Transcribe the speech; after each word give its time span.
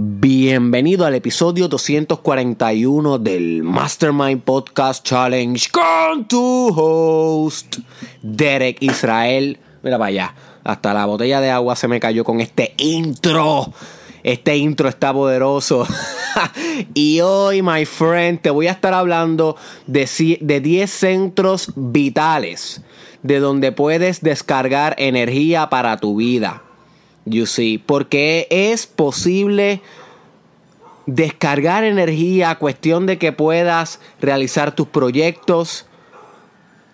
Bienvenido 0.00 1.06
al 1.06 1.16
episodio 1.16 1.66
241 1.66 3.18
del 3.18 3.64
Mastermind 3.64 4.42
Podcast 4.42 5.04
Challenge 5.04 5.68
con 5.72 6.28
tu 6.28 6.68
host, 6.68 7.78
Derek 8.22 8.80
Israel. 8.80 9.58
Mira 9.82 9.98
para 9.98 10.06
allá, 10.06 10.34
hasta 10.62 10.94
la 10.94 11.04
botella 11.04 11.40
de 11.40 11.50
agua 11.50 11.74
se 11.74 11.88
me 11.88 11.98
cayó 11.98 12.22
con 12.22 12.40
este 12.40 12.74
intro. 12.76 13.72
Este 14.22 14.56
intro 14.56 14.88
está 14.88 15.12
poderoso. 15.12 15.84
y 16.94 17.18
hoy, 17.20 17.62
my 17.62 17.84
friend, 17.84 18.40
te 18.40 18.50
voy 18.50 18.68
a 18.68 18.72
estar 18.72 18.94
hablando 18.94 19.56
de, 19.88 20.38
de 20.40 20.60
10 20.60 20.88
centros 20.88 21.72
vitales 21.74 22.82
de 23.24 23.40
donde 23.40 23.72
puedes 23.72 24.20
descargar 24.20 24.94
energía 24.96 25.68
para 25.70 25.96
tu 25.96 26.14
vida. 26.14 26.62
You 27.28 27.46
see, 27.46 27.78
porque 27.78 28.46
es 28.50 28.86
posible 28.86 29.80
descargar 31.06 31.84
energía, 31.84 32.54
cuestión 32.56 33.06
de 33.06 33.18
que 33.18 33.32
puedas 33.32 34.00
realizar 34.20 34.74
tus 34.74 34.88
proyectos, 34.88 35.86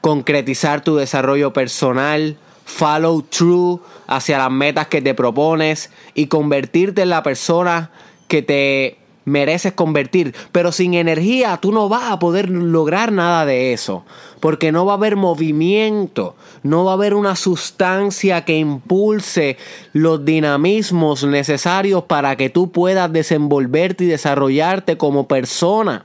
concretizar 0.00 0.82
tu 0.82 0.96
desarrollo 0.96 1.52
personal, 1.52 2.38
follow 2.64 3.22
through 3.22 3.80
hacia 4.06 4.38
las 4.38 4.50
metas 4.50 4.86
que 4.88 5.02
te 5.02 5.14
propones 5.14 5.90
y 6.14 6.26
convertirte 6.26 7.02
en 7.02 7.10
la 7.10 7.22
persona 7.22 7.90
que 8.28 8.42
te 8.42 8.98
mereces 9.24 9.72
convertir. 9.72 10.34
Pero 10.52 10.72
sin 10.72 10.94
energía 10.94 11.58
tú 11.60 11.72
no 11.72 11.88
vas 11.88 12.10
a 12.10 12.18
poder 12.18 12.50
lograr 12.50 13.12
nada 13.12 13.46
de 13.46 13.72
eso. 13.72 14.04
Porque 14.40 14.72
no 14.72 14.84
va 14.84 14.92
a 14.92 14.96
haber 14.96 15.16
movimiento, 15.16 16.36
no 16.62 16.84
va 16.84 16.92
a 16.92 16.94
haber 16.94 17.14
una 17.14 17.34
sustancia 17.34 18.44
que 18.44 18.58
impulse 18.58 19.56
los 19.92 20.24
dinamismos 20.24 21.24
necesarios 21.24 22.04
para 22.04 22.36
que 22.36 22.50
tú 22.50 22.70
puedas 22.70 23.12
desenvolverte 23.12 24.04
y 24.04 24.08
desarrollarte 24.08 24.96
como 24.98 25.28
persona. 25.28 26.04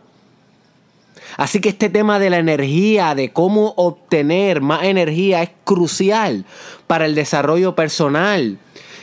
Así 1.37 1.61
que 1.61 1.69
este 1.69 1.89
tema 1.89 2.19
de 2.19 2.29
la 2.29 2.37
energía, 2.37 3.15
de 3.15 3.31
cómo 3.31 3.73
obtener 3.77 4.61
más 4.61 4.83
energía 4.83 5.41
es 5.41 5.51
crucial 5.63 6.45
para 6.87 7.05
el 7.05 7.15
desarrollo 7.15 7.75
personal. 7.75 8.57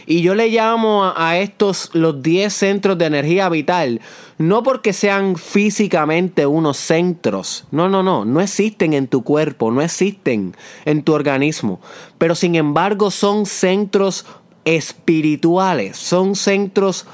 Y 0.06 0.22
yo 0.22 0.36
le 0.36 0.48
llamo 0.48 1.12
a 1.16 1.38
estos 1.38 1.90
los 1.92 2.22
10 2.22 2.52
centros 2.52 2.96
de 2.96 3.06
energía 3.06 3.48
vital, 3.48 4.00
no 4.38 4.62
porque 4.62 4.92
sean 4.92 5.36
físicamente 5.36 6.46
unos 6.46 6.76
centros, 6.76 7.64
no, 7.72 7.88
no, 7.88 8.04
no, 8.04 8.24
no 8.24 8.40
existen 8.40 8.92
en 8.92 9.08
tu 9.08 9.24
cuerpo, 9.24 9.72
no 9.72 9.82
existen 9.82 10.54
en 10.84 11.02
tu 11.02 11.12
organismo, 11.12 11.80
pero 12.18 12.36
sin 12.36 12.54
embargo 12.54 13.10
son 13.10 13.46
centros 13.46 14.26
espirituales, 14.64 15.96
son 15.96 16.36
centros 16.36 17.06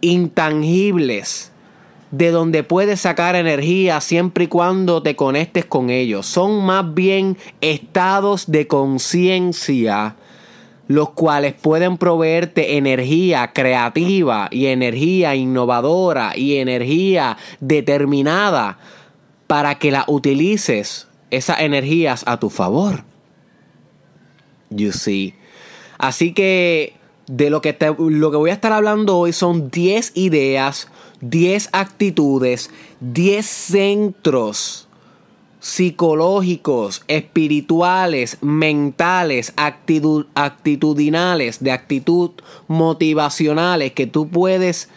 intangibles 0.00 1.50
de 2.10 2.30
donde 2.30 2.62
puedes 2.62 3.00
sacar 3.00 3.36
energía 3.36 4.00
siempre 4.00 4.44
y 4.44 4.48
cuando 4.48 5.02
te 5.02 5.16
conectes 5.16 5.64
con 5.64 5.90
ellos. 5.90 6.26
Son 6.26 6.64
más 6.64 6.92
bien 6.94 7.36
estados 7.60 8.50
de 8.50 8.66
conciencia 8.66 10.16
los 10.90 11.10
cuales 11.10 11.54
pueden 11.54 11.98
proveerte 11.98 12.76
energía 12.76 13.52
creativa 13.52 14.48
y 14.50 14.66
energía 14.66 15.36
innovadora 15.36 16.32
y 16.36 16.56
energía 16.56 17.36
determinada 17.60 18.76
para 19.46 19.76
que 19.76 19.92
la 19.92 20.04
utilices 20.08 21.06
esas 21.30 21.60
energías 21.60 22.24
a 22.26 22.40
tu 22.40 22.50
favor. 22.50 23.04
You 24.70 24.90
see. 24.90 25.36
Así 25.96 26.32
que 26.32 26.94
de 27.28 27.50
lo 27.50 27.60
que, 27.60 27.76
lo 27.96 28.32
que 28.32 28.36
voy 28.36 28.50
a 28.50 28.54
estar 28.54 28.72
hablando 28.72 29.16
hoy 29.16 29.32
son 29.32 29.70
10 29.70 30.16
ideas, 30.16 30.88
10 31.20 31.68
actitudes, 31.70 32.68
10 32.98 33.46
centros 33.46 34.88
psicológicos, 35.60 37.02
espirituales, 37.06 38.38
mentales, 38.40 39.52
actitudinales, 40.34 41.62
de 41.62 41.70
actitud 41.70 42.30
motivacionales 42.66 43.92
que 43.92 44.06
tú 44.06 44.28
puedes 44.28 44.88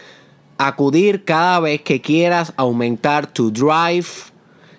acudir 0.57 1.25
cada 1.25 1.59
vez 1.59 1.81
que 1.81 2.01
quieras 2.01 2.53
aumentar 2.55 3.27
tu 3.27 3.51
drive, 3.51 4.07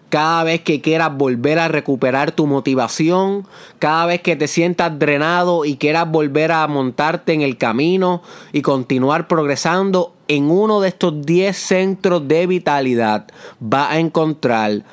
cada 0.09 0.45
vez 0.45 0.63
que 0.63 0.81
quieras 0.81 1.15
volver 1.17 1.59
a 1.59 1.69
recuperar 1.69 2.33
tu 2.33 2.47
motivación, 2.47 3.47
cada 3.79 4.07
vez 4.07 4.23
que 4.23 4.37
te 4.37 4.47
sientas 4.49 4.99
drenado 4.99 5.65
y 5.65 5.77
quieras 5.77 6.11
volver 6.11 6.53
a 6.53 6.67
montarte 6.69 7.33
en 7.33 7.43
el 7.43 7.59
camino 7.59 8.23
y 8.53 8.63
continuar 8.63 9.27
progresando, 9.27 10.15
en 10.29 10.51
uno 10.51 10.81
de 10.81 10.89
estos 10.89 11.27
10 11.27 11.57
centros 11.57 12.29
de 12.29 12.47
vitalidad 12.47 13.27
va 13.61 13.91
a 13.91 13.99
encontrar 13.99 14.85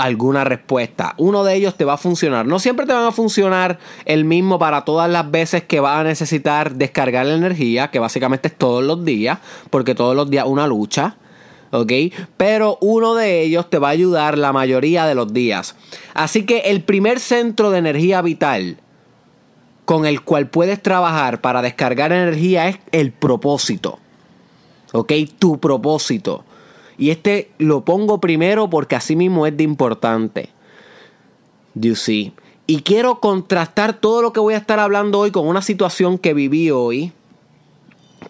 alguna 0.00 0.44
respuesta. 0.44 1.14
Uno 1.18 1.44
de 1.44 1.54
ellos 1.54 1.76
te 1.76 1.84
va 1.84 1.94
a 1.94 1.98
funcionar. 1.98 2.46
No 2.46 2.58
siempre 2.58 2.86
te 2.86 2.92
van 2.92 3.04
a 3.04 3.12
funcionar 3.12 3.78
el 4.06 4.24
mismo 4.24 4.58
para 4.58 4.84
todas 4.84 5.10
las 5.10 5.30
veces 5.30 5.64
que 5.64 5.78
vas 5.80 6.00
a 6.00 6.04
necesitar 6.04 6.74
descargar 6.74 7.26
la 7.26 7.34
energía, 7.34 7.90
que 7.90 7.98
básicamente 7.98 8.48
es 8.48 8.56
todos 8.56 8.82
los 8.82 9.04
días, 9.04 9.38
porque 9.68 9.94
todos 9.94 10.16
los 10.16 10.30
días 10.30 10.46
una 10.46 10.66
lucha. 10.66 11.16
¿ok? 11.70 11.92
Pero 12.38 12.78
uno 12.80 13.14
de 13.14 13.42
ellos 13.42 13.68
te 13.68 13.78
va 13.78 13.88
a 13.88 13.92
ayudar 13.92 14.38
la 14.38 14.52
mayoría 14.52 15.04
de 15.06 15.14
los 15.14 15.32
días. 15.32 15.76
Así 16.14 16.46
que 16.46 16.60
el 16.60 16.82
primer 16.82 17.20
centro 17.20 17.70
de 17.70 17.78
energía 17.78 18.22
vital 18.22 18.78
con 19.84 20.06
el 20.06 20.22
cual 20.22 20.48
puedes 20.48 20.82
trabajar 20.82 21.40
para 21.40 21.62
descargar 21.62 22.12
energía 22.12 22.68
es 22.68 22.78
el 22.92 23.12
propósito. 23.12 23.98
¿Ok? 24.92 25.12
Tu 25.38 25.60
propósito. 25.60 26.44
Y 27.00 27.10
este 27.10 27.50
lo 27.58 27.84
pongo 27.84 28.20
primero 28.20 28.68
porque 28.68 28.94
así 28.94 29.16
mismo 29.16 29.46
es 29.46 29.56
de 29.56 29.64
importante. 29.64 30.50
You 31.74 31.96
see. 31.96 32.34
Y 32.66 32.82
quiero 32.82 33.20
contrastar 33.20 33.94
todo 33.94 34.20
lo 34.20 34.32
que 34.32 34.38
voy 34.38 34.54
a 34.54 34.58
estar 34.58 34.78
hablando 34.78 35.18
hoy 35.18 35.30
con 35.30 35.48
una 35.48 35.62
situación 35.62 36.18
que 36.18 36.34
viví 36.34 36.70
hoy 36.70 37.12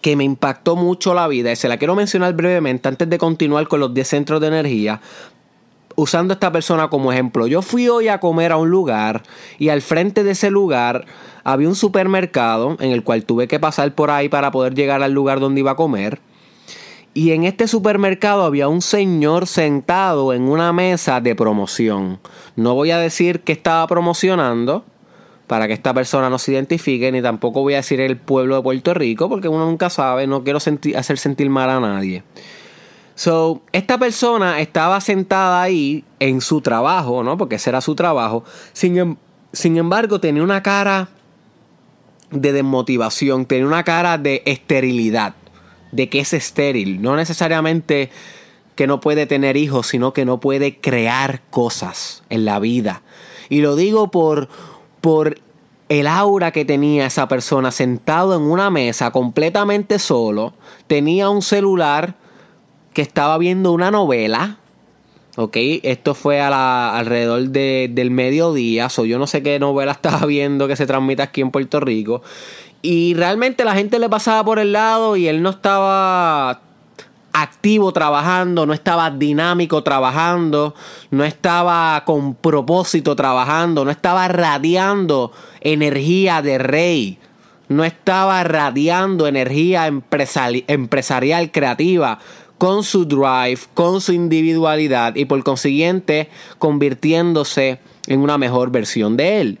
que 0.01 0.15
me 0.15 0.23
impactó 0.23 0.77
mucho 0.77 1.13
la 1.13 1.27
vida 1.27 1.51
y 1.51 1.55
se 1.57 1.67
la 1.67 1.77
quiero 1.77 1.95
mencionar 1.95 2.33
brevemente 2.33 2.87
antes 2.87 3.09
de 3.09 3.17
continuar 3.17 3.67
con 3.67 3.81
los 3.81 3.93
10 3.93 4.07
centros 4.07 4.39
de 4.39 4.47
energía 4.47 5.01
usando 5.95 6.33
esta 6.33 6.49
persona 6.49 6.89
como 6.89 7.11
ejemplo. 7.11 7.47
Yo 7.47 7.61
fui 7.61 7.89
hoy 7.89 8.07
a 8.07 8.21
comer 8.21 8.53
a 8.53 8.57
un 8.57 8.69
lugar 8.69 9.23
y 9.59 9.67
al 9.67 9.81
frente 9.81 10.23
de 10.23 10.31
ese 10.31 10.49
lugar 10.49 11.05
había 11.43 11.67
un 11.67 11.75
supermercado 11.75 12.77
en 12.79 12.91
el 12.91 13.03
cual 13.03 13.25
tuve 13.25 13.49
que 13.49 13.59
pasar 13.59 13.93
por 13.93 14.11
ahí 14.11 14.29
para 14.29 14.49
poder 14.49 14.73
llegar 14.73 15.03
al 15.03 15.11
lugar 15.11 15.41
donde 15.41 15.59
iba 15.59 15.71
a 15.71 15.75
comer. 15.75 16.19
Y 17.13 17.31
en 17.31 17.43
este 17.43 17.67
supermercado 17.67 18.45
había 18.45 18.69
un 18.69 18.81
señor 18.81 19.45
sentado 19.45 20.33
en 20.33 20.43
una 20.43 20.71
mesa 20.71 21.19
de 21.19 21.35
promoción. 21.35 22.19
No 22.55 22.73
voy 22.73 22.91
a 22.91 22.99
decir 22.99 23.41
que 23.41 23.51
estaba 23.51 23.85
promocionando 23.87 24.85
para 25.45 25.67
que 25.67 25.73
esta 25.73 25.93
persona 25.93 26.29
no 26.29 26.39
se 26.39 26.53
identifique, 26.53 27.11
ni 27.11 27.21
tampoco 27.21 27.61
voy 27.61 27.73
a 27.73 27.77
decir 27.77 27.99
el 27.99 28.15
pueblo 28.15 28.55
de 28.55 28.61
Puerto 28.61 28.93
Rico, 28.93 29.27
porque 29.27 29.49
uno 29.49 29.65
nunca 29.65 29.89
sabe, 29.89 30.25
no 30.25 30.45
quiero 30.45 30.59
hacer 30.59 31.17
sentir 31.17 31.49
mal 31.49 31.69
a 31.69 31.81
nadie. 31.81 32.23
So, 33.15 33.61
esta 33.73 33.97
persona 33.97 34.61
estaba 34.61 35.01
sentada 35.01 35.61
ahí 35.61 36.05
en 36.21 36.39
su 36.39 36.61
trabajo, 36.61 37.23
¿no? 37.23 37.37
Porque 37.37 37.55
ese 37.55 37.71
era 37.71 37.81
su 37.81 37.93
trabajo. 37.93 38.45
Sin, 38.71 38.97
em, 38.97 39.17
sin 39.51 39.75
embargo, 39.75 40.21
tenía 40.21 40.43
una 40.43 40.63
cara 40.63 41.09
de 42.29 42.53
desmotivación, 42.53 43.45
tenía 43.45 43.67
una 43.67 43.83
cara 43.83 44.17
de 44.17 44.41
esterilidad 44.45 45.33
de 45.91 46.09
que 46.09 46.19
es 46.19 46.33
estéril. 46.33 47.01
No 47.01 47.15
necesariamente 47.15 48.09
que 48.75 48.87
no 48.87 48.99
puede 48.99 49.25
tener 49.25 49.57
hijos, 49.57 49.87
sino 49.87 50.13
que 50.13 50.25
no 50.25 50.39
puede 50.39 50.77
crear 50.77 51.41
cosas 51.49 52.23
en 52.29 52.45
la 52.45 52.59
vida. 52.59 53.01
Y 53.49 53.61
lo 53.61 53.75
digo 53.75 54.11
por, 54.11 54.47
por 55.01 55.37
el 55.89 56.07
aura 56.07 56.51
que 56.51 56.63
tenía 56.63 57.05
esa 57.05 57.27
persona 57.27 57.69
sentado 57.71 58.35
en 58.35 58.43
una 58.43 58.69
mesa 58.69 59.11
completamente 59.11 59.99
solo. 59.99 60.53
Tenía 60.87 61.29
un 61.29 61.41
celular 61.41 62.15
que 62.93 63.01
estaba 63.01 63.37
viendo 63.37 63.71
una 63.73 63.91
novela. 63.91 64.57
Ok, 65.35 65.57
esto 65.83 66.13
fue 66.13 66.41
a 66.41 66.49
la, 66.49 66.97
alrededor 66.97 67.49
del 67.49 68.11
mediodía. 68.11 68.89
So 68.89 69.05
yo 69.05 69.19
no 69.19 69.27
sé 69.27 69.43
qué 69.43 69.59
novela 69.59 69.91
estaba 70.01 70.25
viendo 70.25 70.67
que 70.67 70.75
se 70.75 70.85
transmite 70.85 71.21
aquí 71.21 71.41
en 71.41 71.51
Puerto 71.51 71.79
Rico. 71.79 72.21
Y 72.81 73.13
realmente 73.13 73.63
la 73.63 73.75
gente 73.75 73.99
le 73.99 74.09
pasaba 74.09 74.43
por 74.43 74.59
el 74.59 74.73
lado 74.73 75.15
y 75.15 75.27
él 75.27 75.41
no 75.43 75.51
estaba 75.51 76.61
activo 77.33 77.93
trabajando, 77.93 78.65
no 78.65 78.73
estaba 78.73 79.09
dinámico 79.11 79.83
trabajando, 79.83 80.75
no 81.11 81.23
estaba 81.23 82.03
con 82.05 82.35
propósito 82.35 83.15
trabajando, 83.15 83.85
no 83.85 83.91
estaba 83.91 84.27
radiando 84.27 85.31
energía 85.61 86.41
de 86.41 86.57
rey, 86.57 87.19
no 87.67 87.83
estaba 87.85 88.43
radiando 88.43 89.27
energía 89.27 89.87
empresarial 89.87 91.51
creativa 91.51 92.19
con 92.57 92.83
su 92.83 93.05
drive, 93.05 93.59
con 93.73 94.01
su 94.01 94.13
individualidad 94.13 95.15
y 95.15 95.25
por 95.25 95.43
consiguiente 95.43 96.29
convirtiéndose 96.59 97.79
en 98.07 98.19
una 98.19 98.37
mejor 98.37 98.71
versión 98.71 99.17
de 99.17 99.41
él. 99.41 99.59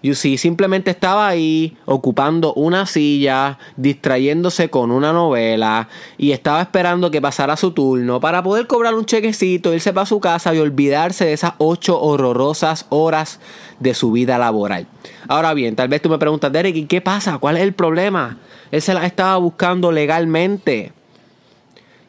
You 0.00 0.14
see, 0.14 0.38
simplemente 0.38 0.92
estaba 0.92 1.26
ahí 1.26 1.76
ocupando 1.84 2.54
una 2.54 2.86
silla, 2.86 3.58
distrayéndose 3.76 4.70
con 4.70 4.92
una 4.92 5.12
novela 5.12 5.88
y 6.16 6.30
estaba 6.30 6.62
esperando 6.62 7.10
que 7.10 7.20
pasara 7.20 7.56
su 7.56 7.72
turno 7.72 8.20
para 8.20 8.44
poder 8.44 8.68
cobrar 8.68 8.94
un 8.94 9.06
chequecito, 9.06 9.74
irse 9.74 9.92
para 9.92 10.06
su 10.06 10.20
casa 10.20 10.54
y 10.54 10.60
olvidarse 10.60 11.24
de 11.24 11.32
esas 11.32 11.54
ocho 11.58 12.00
horrorosas 12.00 12.86
horas 12.90 13.40
de 13.80 13.92
su 13.92 14.12
vida 14.12 14.38
laboral. 14.38 14.86
Ahora 15.26 15.52
bien, 15.52 15.74
tal 15.74 15.88
vez 15.88 16.00
tú 16.00 16.08
me 16.08 16.18
preguntas, 16.18 16.52
Derek, 16.52 16.76
¿y 16.76 16.86
qué 16.86 17.00
pasa? 17.00 17.38
¿Cuál 17.38 17.56
es 17.56 17.64
el 17.64 17.72
problema? 17.72 18.38
Él 18.70 18.80
se 18.80 18.94
la 18.94 19.04
estaba 19.04 19.36
buscando 19.38 19.90
legalmente. 19.90 20.92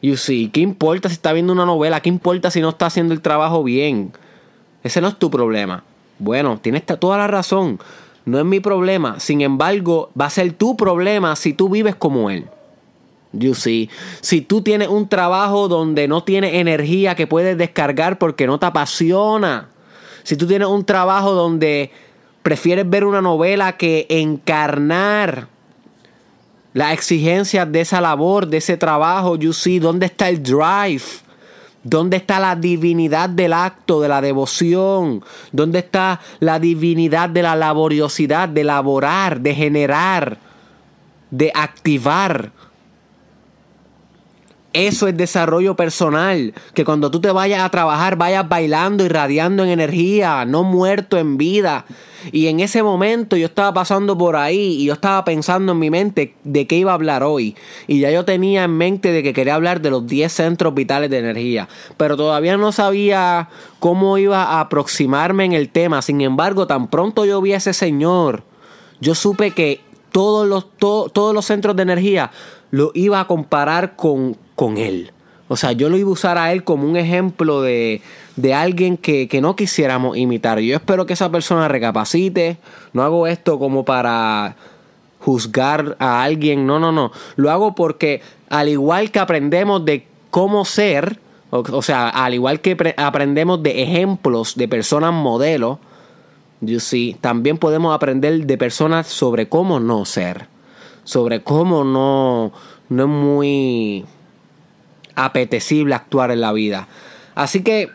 You 0.00 0.16
see, 0.16 0.48
¿qué 0.48 0.60
importa 0.60 1.08
si 1.08 1.14
está 1.14 1.32
viendo 1.32 1.52
una 1.52 1.66
novela? 1.66 2.00
¿Qué 2.00 2.08
importa 2.08 2.52
si 2.52 2.60
no 2.60 2.68
está 2.68 2.86
haciendo 2.86 3.14
el 3.14 3.20
trabajo 3.20 3.64
bien? 3.64 4.12
Ese 4.84 5.00
no 5.00 5.08
es 5.08 5.18
tu 5.18 5.28
problema. 5.28 5.82
Bueno, 6.20 6.58
tienes 6.62 6.84
toda 6.86 7.16
la 7.16 7.26
razón. 7.26 7.80
No 8.26 8.38
es 8.38 8.44
mi 8.44 8.60
problema. 8.60 9.18
Sin 9.18 9.40
embargo, 9.40 10.10
va 10.18 10.26
a 10.26 10.30
ser 10.30 10.52
tu 10.52 10.76
problema 10.76 11.34
si 11.34 11.54
tú 11.54 11.68
vives 11.68 11.96
como 11.96 12.30
él. 12.30 12.46
You 13.32 13.54
see. 13.54 13.88
Si 14.20 14.42
tú 14.42 14.60
tienes 14.62 14.88
un 14.88 15.08
trabajo 15.08 15.66
donde 15.66 16.08
no 16.08 16.22
tienes 16.22 16.54
energía 16.54 17.14
que 17.14 17.26
puedes 17.26 17.56
descargar 17.56 18.18
porque 18.18 18.46
no 18.46 18.58
te 18.58 18.66
apasiona. 18.66 19.68
Si 20.22 20.36
tú 20.36 20.46
tienes 20.46 20.68
un 20.68 20.84
trabajo 20.84 21.32
donde 21.32 21.90
prefieres 22.42 22.88
ver 22.88 23.04
una 23.04 23.22
novela 23.22 23.76
que 23.76 24.06
encarnar 24.10 25.48
las 26.74 26.92
exigencias 26.92 27.70
de 27.72 27.80
esa 27.80 28.00
labor, 28.00 28.46
de 28.46 28.58
ese 28.58 28.76
trabajo, 28.76 29.36
you 29.36 29.52
see, 29.52 29.78
¿dónde 29.78 30.06
está 30.06 30.28
el 30.28 30.42
drive? 30.42 31.02
¿Dónde 31.82 32.18
está 32.18 32.38
la 32.40 32.56
divinidad 32.56 33.30
del 33.30 33.54
acto, 33.54 34.00
de 34.02 34.08
la 34.08 34.20
devoción? 34.20 35.24
¿Dónde 35.52 35.78
está 35.78 36.20
la 36.38 36.58
divinidad 36.58 37.30
de 37.30 37.42
la 37.42 37.56
laboriosidad, 37.56 38.48
de 38.48 38.64
laborar, 38.64 39.40
de 39.40 39.54
generar, 39.54 40.38
de 41.30 41.50
activar? 41.54 42.52
Eso 44.72 45.08
es 45.08 45.16
desarrollo 45.16 45.74
personal. 45.74 46.54
Que 46.74 46.84
cuando 46.84 47.10
tú 47.10 47.20
te 47.20 47.32
vayas 47.32 47.62
a 47.62 47.70
trabajar 47.70 48.16
vayas 48.16 48.48
bailando 48.48 49.04
y 49.04 49.08
radiando 49.08 49.64
en 49.64 49.70
energía, 49.70 50.44
no 50.44 50.62
muerto 50.62 51.18
en 51.18 51.36
vida. 51.36 51.86
Y 52.30 52.46
en 52.46 52.60
ese 52.60 52.82
momento 52.82 53.36
yo 53.36 53.46
estaba 53.46 53.72
pasando 53.72 54.16
por 54.16 54.36
ahí 54.36 54.76
y 54.80 54.84
yo 54.84 54.92
estaba 54.92 55.24
pensando 55.24 55.72
en 55.72 55.78
mi 55.78 55.90
mente 55.90 56.34
de 56.44 56.66
qué 56.66 56.76
iba 56.76 56.92
a 56.92 56.94
hablar 56.94 57.24
hoy. 57.24 57.56
Y 57.88 57.98
ya 58.00 58.12
yo 58.12 58.24
tenía 58.24 58.64
en 58.64 58.76
mente 58.76 59.10
de 59.10 59.22
que 59.24 59.32
quería 59.32 59.56
hablar 59.56 59.80
de 59.80 59.90
los 59.90 60.06
10 60.06 60.32
centros 60.32 60.74
vitales 60.74 61.10
de 61.10 61.18
energía. 61.18 61.68
Pero 61.96 62.16
todavía 62.16 62.56
no 62.56 62.70
sabía 62.70 63.48
cómo 63.80 64.18
iba 64.18 64.44
a 64.44 64.60
aproximarme 64.60 65.46
en 65.46 65.52
el 65.52 65.70
tema. 65.70 66.00
Sin 66.02 66.20
embargo, 66.20 66.68
tan 66.68 66.88
pronto 66.88 67.24
yo 67.24 67.40
vi 67.40 67.54
a 67.54 67.56
ese 67.56 67.72
señor, 67.72 68.44
yo 69.00 69.14
supe 69.14 69.52
que 69.52 69.80
todos 70.12 70.46
los, 70.46 70.66
todos 70.78 71.34
los 71.34 71.46
centros 71.46 71.74
de 71.74 71.82
energía 71.82 72.30
lo 72.70 72.92
iba 72.94 73.20
a 73.20 73.26
comparar 73.26 73.96
con, 73.96 74.36
con 74.60 74.76
él. 74.76 75.10
O 75.48 75.56
sea, 75.56 75.72
yo 75.72 75.88
lo 75.88 75.96
iba 75.96 76.10
a 76.10 76.12
usar 76.12 76.36
a 76.36 76.52
él 76.52 76.64
como 76.64 76.86
un 76.86 76.98
ejemplo 76.98 77.62
de, 77.62 78.02
de 78.36 78.52
alguien 78.52 78.98
que, 78.98 79.26
que, 79.26 79.40
no 79.40 79.56
quisiéramos 79.56 80.18
imitar. 80.18 80.60
Yo 80.60 80.76
espero 80.76 81.06
que 81.06 81.14
esa 81.14 81.30
persona 81.30 81.66
recapacite. 81.66 82.58
No 82.92 83.02
hago 83.02 83.26
esto 83.26 83.58
como 83.58 83.86
para 83.86 84.56
juzgar 85.18 85.96
a 85.98 86.22
alguien. 86.22 86.66
No, 86.66 86.78
no, 86.78 86.92
no. 86.92 87.10
Lo 87.36 87.50
hago 87.50 87.74
porque 87.74 88.20
al 88.50 88.68
igual 88.68 89.10
que 89.10 89.18
aprendemos 89.18 89.82
de 89.86 90.06
cómo 90.30 90.66
ser, 90.66 91.18
o, 91.48 91.80
sea, 91.80 92.10
al 92.10 92.34
igual 92.34 92.60
que 92.60 92.94
aprendemos 92.98 93.62
de 93.62 93.82
ejemplos 93.82 94.56
de 94.56 94.68
personas 94.68 95.14
modelos, 95.14 95.78
you 96.60 96.80
see, 96.80 97.16
también 97.18 97.56
podemos 97.56 97.94
aprender 97.94 98.44
de 98.44 98.58
personas 98.58 99.06
sobre 99.06 99.48
cómo 99.48 99.80
no 99.80 100.04
ser. 100.04 100.48
Sobre 101.04 101.42
cómo 101.42 101.82
no, 101.82 102.52
no 102.90 103.02
es 103.04 103.08
muy 103.08 104.04
apetecible 105.24 105.94
actuar 105.94 106.30
en 106.30 106.40
la 106.40 106.52
vida. 106.52 106.88
Así 107.34 107.62
que 107.62 107.90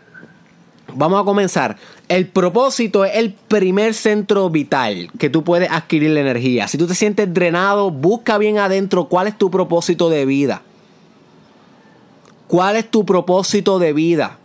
vamos 0.93 1.21
a 1.21 1.25
comenzar. 1.25 1.77
El 2.07 2.27
propósito 2.27 3.03
es 3.03 3.15
el 3.15 3.33
primer 3.33 3.93
centro 3.93 4.49
vital 4.49 5.09
que 5.17 5.29
tú 5.29 5.43
puedes 5.43 5.71
adquirir 5.71 6.11
la 6.11 6.21
energía. 6.21 6.67
Si 6.67 6.77
tú 6.77 6.87
te 6.87 6.95
sientes 6.95 7.33
drenado, 7.33 7.91
busca 7.91 8.37
bien 8.37 8.59
adentro 8.59 9.05
cuál 9.05 9.27
es 9.27 9.37
tu 9.37 9.49
propósito 9.49 10.09
de 10.09 10.25
vida. 10.25 10.61
¿Cuál 12.47 12.75
es 12.75 12.89
tu 12.91 13.05
propósito 13.05 13.79
de 13.79 13.93
vida? 13.93 14.37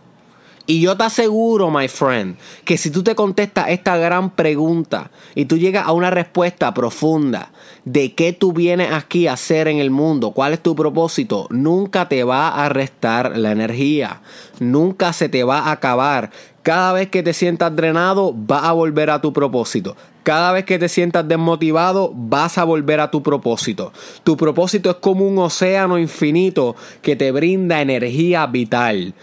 Y 0.65 0.81
yo 0.81 0.95
te 0.95 1.03
aseguro, 1.03 1.69
my 1.69 1.87
friend, 1.87 2.37
que 2.65 2.77
si 2.77 2.91
tú 2.91 3.03
te 3.03 3.15
contestas 3.15 3.69
esta 3.69 3.97
gran 3.97 4.31
pregunta 4.31 5.11
y 5.35 5.45
tú 5.45 5.57
llegas 5.57 5.85
a 5.85 5.91
una 5.91 6.09
respuesta 6.09 6.73
profunda 6.73 7.51
de 7.85 8.13
qué 8.13 8.33
tú 8.33 8.53
vienes 8.53 8.91
aquí 8.91 9.27
a 9.27 9.33
hacer 9.33 9.67
en 9.67 9.79
el 9.79 9.89
mundo, 9.89 10.31
cuál 10.31 10.53
es 10.53 10.61
tu 10.61 10.75
propósito, 10.75 11.47
nunca 11.49 12.07
te 12.07 12.23
va 12.23 12.49
a 12.49 12.69
restar 12.69 13.37
la 13.37 13.51
energía, 13.51 14.21
nunca 14.59 15.13
se 15.13 15.29
te 15.29 15.43
va 15.43 15.59
a 15.59 15.71
acabar. 15.71 16.31
Cada 16.61 16.93
vez 16.93 17.09
que 17.09 17.23
te 17.23 17.33
sientas 17.33 17.75
drenado, 17.75 18.35
va 18.35 18.69
a 18.69 18.71
volver 18.71 19.09
a 19.09 19.19
tu 19.19 19.33
propósito. 19.33 19.95
Cada 20.21 20.51
vez 20.51 20.65
que 20.65 20.77
te 20.77 20.87
sientas 20.87 21.27
desmotivado, 21.27 22.11
vas 22.13 22.59
a 22.59 22.63
volver 22.63 22.99
a 22.99 23.09
tu 23.09 23.23
propósito. 23.23 23.91
Tu 24.23 24.37
propósito 24.37 24.91
es 24.91 24.97
como 24.97 25.27
un 25.27 25.39
océano 25.39 25.97
infinito 25.97 26.75
que 27.01 27.15
te 27.15 27.31
brinda 27.31 27.81
energía 27.81 28.45
vital. 28.45 29.15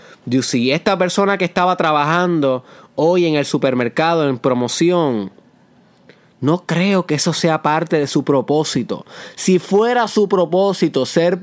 Si 0.43 0.73
esta 0.73 0.99
persona 0.99 1.39
que 1.39 1.45
estaba 1.45 1.77
trabajando 1.77 2.65
hoy 2.97 3.27
en 3.27 3.37
el 3.37 3.45
supermercado 3.45 4.29
en 4.29 4.39
promoción, 4.39 5.31
no 6.41 6.65
creo 6.67 7.07
que 7.07 7.17
eso 7.17 7.33
sea 7.33 7.63
parte 7.63 7.99
de 7.99 8.07
su 8.07 8.25
propósito. 8.25 9.05
Si 9.35 9.59
fuera 9.59 10.09
su 10.09 10.29
propósito 10.29 11.07
ser 11.07 11.41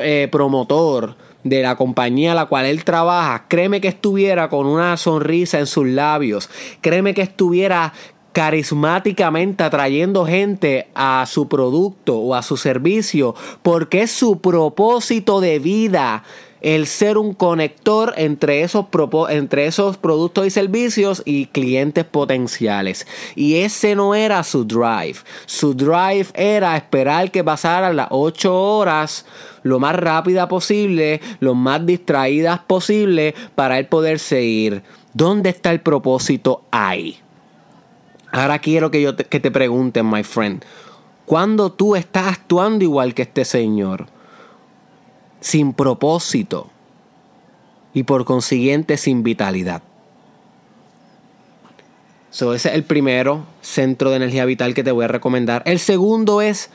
eh, 0.00 0.28
promotor 0.30 1.16
de 1.44 1.62
la 1.62 1.76
compañía 1.76 2.32
a 2.32 2.34
la 2.34 2.46
cual 2.46 2.66
él 2.66 2.84
trabaja, 2.84 3.46
créeme 3.48 3.80
que 3.80 3.88
estuviera 3.88 4.48
con 4.48 4.66
una 4.66 4.96
sonrisa 4.96 5.58
en 5.58 5.66
sus 5.66 5.86
labios, 5.86 6.50
créeme 6.80 7.14
que 7.14 7.22
estuviera 7.22 7.92
carismáticamente 8.32 9.64
atrayendo 9.64 10.24
gente 10.24 10.88
a 10.94 11.24
su 11.26 11.48
producto 11.48 12.16
o 12.18 12.34
a 12.34 12.42
su 12.42 12.56
servicio 12.56 13.34
porque 13.62 14.02
es 14.02 14.12
su 14.12 14.40
propósito 14.40 15.40
de 15.40 15.58
vida 15.58 16.22
el 16.60 16.86
ser 16.86 17.18
un 17.18 17.34
conector 17.34 18.12
entre 18.16 18.62
esos, 18.62 18.86
entre 19.30 19.66
esos 19.66 19.96
productos 19.96 20.46
y 20.46 20.50
servicios 20.50 21.22
y 21.24 21.46
clientes 21.46 22.04
potenciales. 22.04 23.06
Y 23.34 23.56
ese 23.56 23.94
no 23.94 24.14
era 24.14 24.42
su 24.44 24.64
drive. 24.64 25.16
Su 25.46 25.74
drive 25.74 26.26
era 26.34 26.76
esperar 26.76 27.30
que 27.30 27.44
pasaran 27.44 27.96
las 27.96 28.08
8 28.10 28.54
horas 28.54 29.26
lo 29.62 29.78
más 29.78 29.96
rápida 29.96 30.48
posible, 30.48 31.20
lo 31.40 31.54
más 31.54 31.84
distraídas 31.84 32.60
posible 32.60 33.34
para 33.54 33.78
él 33.78 33.86
poder 33.86 34.18
seguir. 34.18 34.82
¿Dónde 35.12 35.50
está 35.50 35.70
el 35.70 35.80
propósito 35.80 36.62
ahí? 36.70 37.18
Ahora 38.32 38.58
quiero 38.60 38.90
que 38.90 39.02
yo 39.02 39.16
te, 39.16 39.24
que 39.24 39.40
te 39.40 39.50
pregunten, 39.50 40.08
my 40.08 40.22
friend, 40.22 40.64
¿cuándo 41.26 41.72
tú 41.72 41.96
estás 41.96 42.28
actuando 42.28 42.84
igual 42.84 43.12
que 43.12 43.22
este 43.22 43.44
señor? 43.44 44.06
Sin 45.40 45.72
propósito 45.72 46.68
y 47.92 48.04
por 48.04 48.24
consiguiente 48.24 48.96
sin 48.96 49.22
vitalidad. 49.22 49.82
So, 52.30 52.54
ese 52.54 52.68
es 52.68 52.74
el 52.76 52.84
primero 52.84 53.44
centro 53.60 54.10
de 54.10 54.16
energía 54.16 54.44
vital 54.44 54.74
que 54.74 54.84
te 54.84 54.92
voy 54.92 55.04
a 55.04 55.08
recomendar. 55.08 55.62
El 55.66 55.80
segundo 55.80 56.40
es 56.40 56.70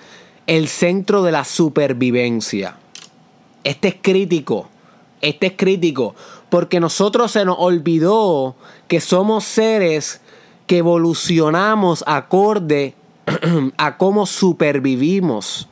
el 0.47 0.67
centro 0.67 1.23
de 1.23 1.31
la 1.31 1.45
supervivencia. 1.45 2.77
Este 3.63 3.87
es 3.87 3.95
crítico. 4.01 4.67
Este 5.21 5.47
es 5.47 5.53
crítico. 5.55 6.13
Porque 6.49 6.79
nosotros 6.79 7.31
se 7.31 7.45
nos 7.45 7.55
olvidó 7.57 8.55
que 8.87 8.99
somos 8.99 9.45
seres 9.45 10.21
que 10.67 10.79
evolucionamos 10.79 12.03
acorde 12.05 12.95
a 13.77 13.97
cómo 13.97 14.25
supervivimos. 14.25 15.69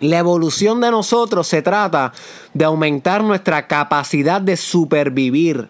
La 0.00 0.18
evolución 0.18 0.80
de 0.80 0.90
nosotros 0.90 1.46
se 1.46 1.62
trata 1.62 2.12
de 2.52 2.64
aumentar 2.64 3.24
nuestra 3.24 3.66
capacidad 3.66 4.40
de 4.40 4.56
supervivir. 4.56 5.68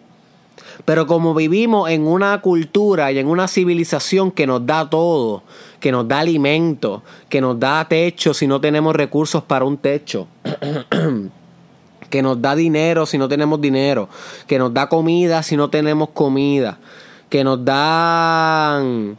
Pero 0.85 1.07
como 1.07 1.33
vivimos 1.33 1.89
en 1.89 2.05
una 2.05 2.39
cultura 2.41 3.11
y 3.11 3.19
en 3.19 3.27
una 3.27 3.47
civilización 3.47 4.31
que 4.31 4.45
nos 4.45 4.65
da 4.65 4.89
todo, 4.89 5.43
que 5.79 5.91
nos 5.91 6.07
da 6.07 6.19
alimento, 6.19 7.03
que 7.29 7.41
nos 7.41 7.59
da 7.59 7.85
techo 7.87 8.33
si 8.33 8.47
no 8.47 8.61
tenemos 8.61 8.95
recursos 8.95 9.43
para 9.43 9.65
un 9.65 9.77
techo, 9.77 10.27
que 12.09 12.21
nos 12.21 12.41
da 12.41 12.55
dinero 12.55 13.05
si 13.05 13.17
no 13.17 13.27
tenemos 13.27 13.59
dinero, 13.59 14.07
que 14.45 14.59
nos 14.59 14.73
da 14.73 14.87
comida 14.87 15.41
si 15.41 15.57
no 15.57 15.69
tenemos 15.69 16.09
comida, 16.09 16.77
que 17.29 17.43
nos 17.43 17.63
dan 17.63 19.17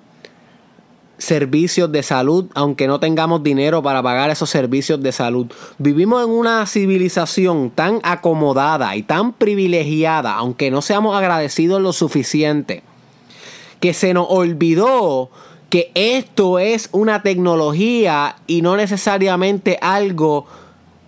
servicios 1.19 1.91
de 1.91 2.03
salud, 2.03 2.47
aunque 2.55 2.87
no 2.87 3.01
tengamos 3.01 3.43
dinero 3.43 3.83
para 3.83 4.03
pagar 4.03 4.31
esos 4.31 4.49
servicios 4.49 5.03
de 5.03 5.13
salud. 5.13 5.47
Vivimos 5.79 6.25
en 6.25 6.31
una 6.31 6.65
civilización 6.67 7.71
tan 7.71 8.01
acomodada 8.05 8.97
y 8.97 9.03
tan 9.03 9.33
privilegiada, 9.33 10.35
aunque 10.35 10.71
no 10.71 10.81
seamos 10.81 11.17
agradecidos 11.17 11.83
lo 11.83 11.93
suficiente, 11.93 12.83
que 13.81 13.93
se 13.95 14.15
nos 14.15 14.27
olvidó 14.29 15.31
que 15.71 15.91
esto 15.95 16.59
es 16.59 16.89
una 16.93 17.23
tecnología 17.23 18.37
y 18.47 18.63
no 18.63 18.77
necesariamente 18.77 19.79
algo 19.83 20.47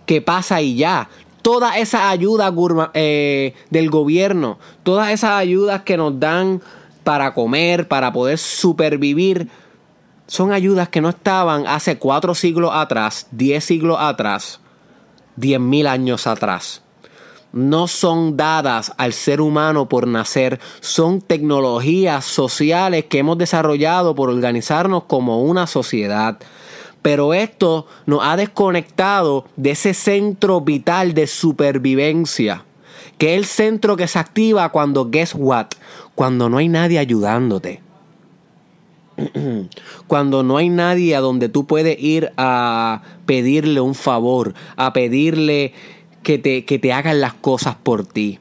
que 0.05 0.21
pasa 0.21 0.61
y 0.61 0.75
ya. 0.75 1.09
Todas 1.41 1.77
esas 1.77 2.01
ayudas 2.01 2.53
eh, 2.93 3.55
del 3.71 3.89
gobierno, 3.89 4.59
todas 4.83 5.09
esas 5.11 5.31
ayudas 5.31 5.81
que 5.81 5.97
nos 5.97 6.19
dan 6.19 6.61
para 7.03 7.33
comer, 7.33 7.87
para 7.87 8.13
poder 8.13 8.37
supervivir, 8.37 9.47
son 10.31 10.53
ayudas 10.53 10.87
que 10.87 11.01
no 11.01 11.09
estaban 11.09 11.67
hace 11.67 11.97
cuatro 11.97 12.35
siglos 12.35 12.71
atrás, 12.73 13.27
diez 13.31 13.65
siglos 13.65 13.97
atrás, 13.99 14.61
diez 15.35 15.59
mil 15.59 15.87
años 15.87 16.25
atrás 16.25 16.83
no 17.51 17.89
son 17.89 18.37
dadas 18.37 18.93
al 18.95 19.11
ser 19.11 19.41
humano 19.41 19.89
por 19.89 20.07
nacer, 20.07 20.61
son 20.79 21.19
tecnologías 21.19 22.23
sociales 22.23 23.03
que 23.09 23.17
hemos 23.19 23.37
desarrollado 23.37 24.15
por 24.15 24.29
organizarnos 24.29 25.03
como 25.03 25.41
una 25.41 25.67
sociedad. 25.67 26.39
Pero 27.01 27.33
esto 27.33 27.87
nos 28.05 28.21
ha 28.23 28.37
desconectado 28.37 29.47
de 29.57 29.71
ese 29.71 29.93
centro 29.93 30.61
vital 30.61 31.13
de 31.13 31.27
supervivencia, 31.27 32.63
que 33.17 33.33
es 33.33 33.37
el 33.37 33.45
centro 33.45 33.97
que 33.97 34.07
se 34.07 34.17
activa 34.17 34.69
cuando, 34.69 35.09
guess 35.09 35.35
what, 35.35 35.67
cuando 36.15 36.47
no 36.47 36.57
hay 36.57 36.69
nadie 36.69 36.99
ayudándote. 36.99 37.81
Cuando 40.07 40.43
no 40.43 40.57
hay 40.57 40.69
nadie 40.69 41.15
a 41.15 41.21
donde 41.21 41.49
tú 41.49 41.65
puedes 41.65 42.01
ir 42.01 42.31
a 42.37 43.01
pedirle 43.25 43.81
un 43.81 43.95
favor, 43.95 44.53
a 44.75 44.93
pedirle 44.93 45.73
que 46.23 46.37
te, 46.37 46.65
que 46.65 46.79
te 46.79 46.93
hagan 46.93 47.21
las 47.21 47.33
cosas 47.33 47.75
por 47.75 48.05
ti. 48.05 48.39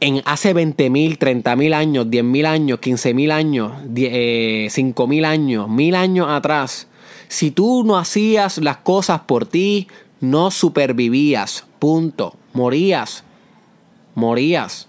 En 0.00 0.22
hace 0.26 0.52
20 0.52 0.90
mil, 0.90 1.18
30 1.18 1.56
mil 1.56 1.72
años, 1.72 2.10
10 2.10 2.24
mil 2.24 2.46
años, 2.46 2.78
15 2.80 3.14
mil 3.14 3.30
años, 3.30 3.72
5 3.82 3.94
eh, 3.96 5.06
mil 5.08 5.24
años, 5.24 5.68
mil 5.68 5.94
años 5.94 6.26
atrás, 6.28 6.86
si 7.28 7.50
tú 7.50 7.82
no 7.84 7.96
hacías 7.96 8.58
las 8.58 8.78
cosas 8.78 9.20
por 9.20 9.46
ti, 9.46 9.88
no 10.20 10.50
supervivías. 10.50 11.66
Punto. 11.78 12.36
Morías. 12.52 13.24
Morías. 14.14 14.88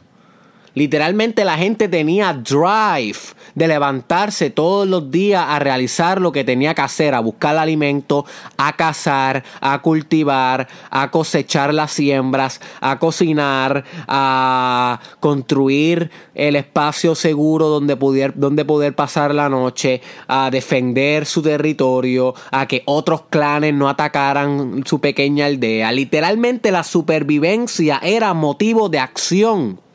Literalmente 0.77 1.43
la 1.43 1.57
gente 1.57 1.87
tenía 1.87 2.33
drive 2.33 3.17
de 3.55 3.67
levantarse 3.67 4.51
todos 4.51 4.87
los 4.87 5.09
días 5.09 5.43
a 5.47 5.57
realizar 5.57 6.21
lo 6.21 6.31
que 6.31 6.43
tenía 6.43 6.75
que 6.75 6.83
hacer, 6.83 7.15
a 7.15 7.19
buscar 7.19 7.57
alimento, 7.57 8.27
a 8.57 8.75
cazar, 8.75 9.43
a 9.59 9.81
cultivar, 9.81 10.67
a 10.91 11.09
cosechar 11.09 11.73
las 11.73 11.93
siembras, 11.93 12.61
a 12.79 12.99
cocinar, 12.99 13.85
a 14.07 14.99
construir 15.19 16.11
el 16.35 16.55
espacio 16.55 17.15
seguro 17.15 17.69
donde 17.69 17.97
poder, 17.97 18.33
donde 18.35 18.63
poder 18.63 18.93
pasar 18.93 19.33
la 19.33 19.49
noche, 19.49 20.03
a 20.27 20.51
defender 20.51 21.25
su 21.25 21.41
territorio, 21.41 22.35
a 22.51 22.67
que 22.67 22.83
otros 22.85 23.23
clanes 23.31 23.73
no 23.73 23.89
atacaran 23.89 24.83
su 24.85 25.01
pequeña 25.01 25.47
aldea. 25.47 25.91
Literalmente 25.91 26.69
la 26.69 26.83
supervivencia 26.83 27.99
era 28.03 28.35
motivo 28.35 28.89
de 28.89 28.99
acción 28.99 29.86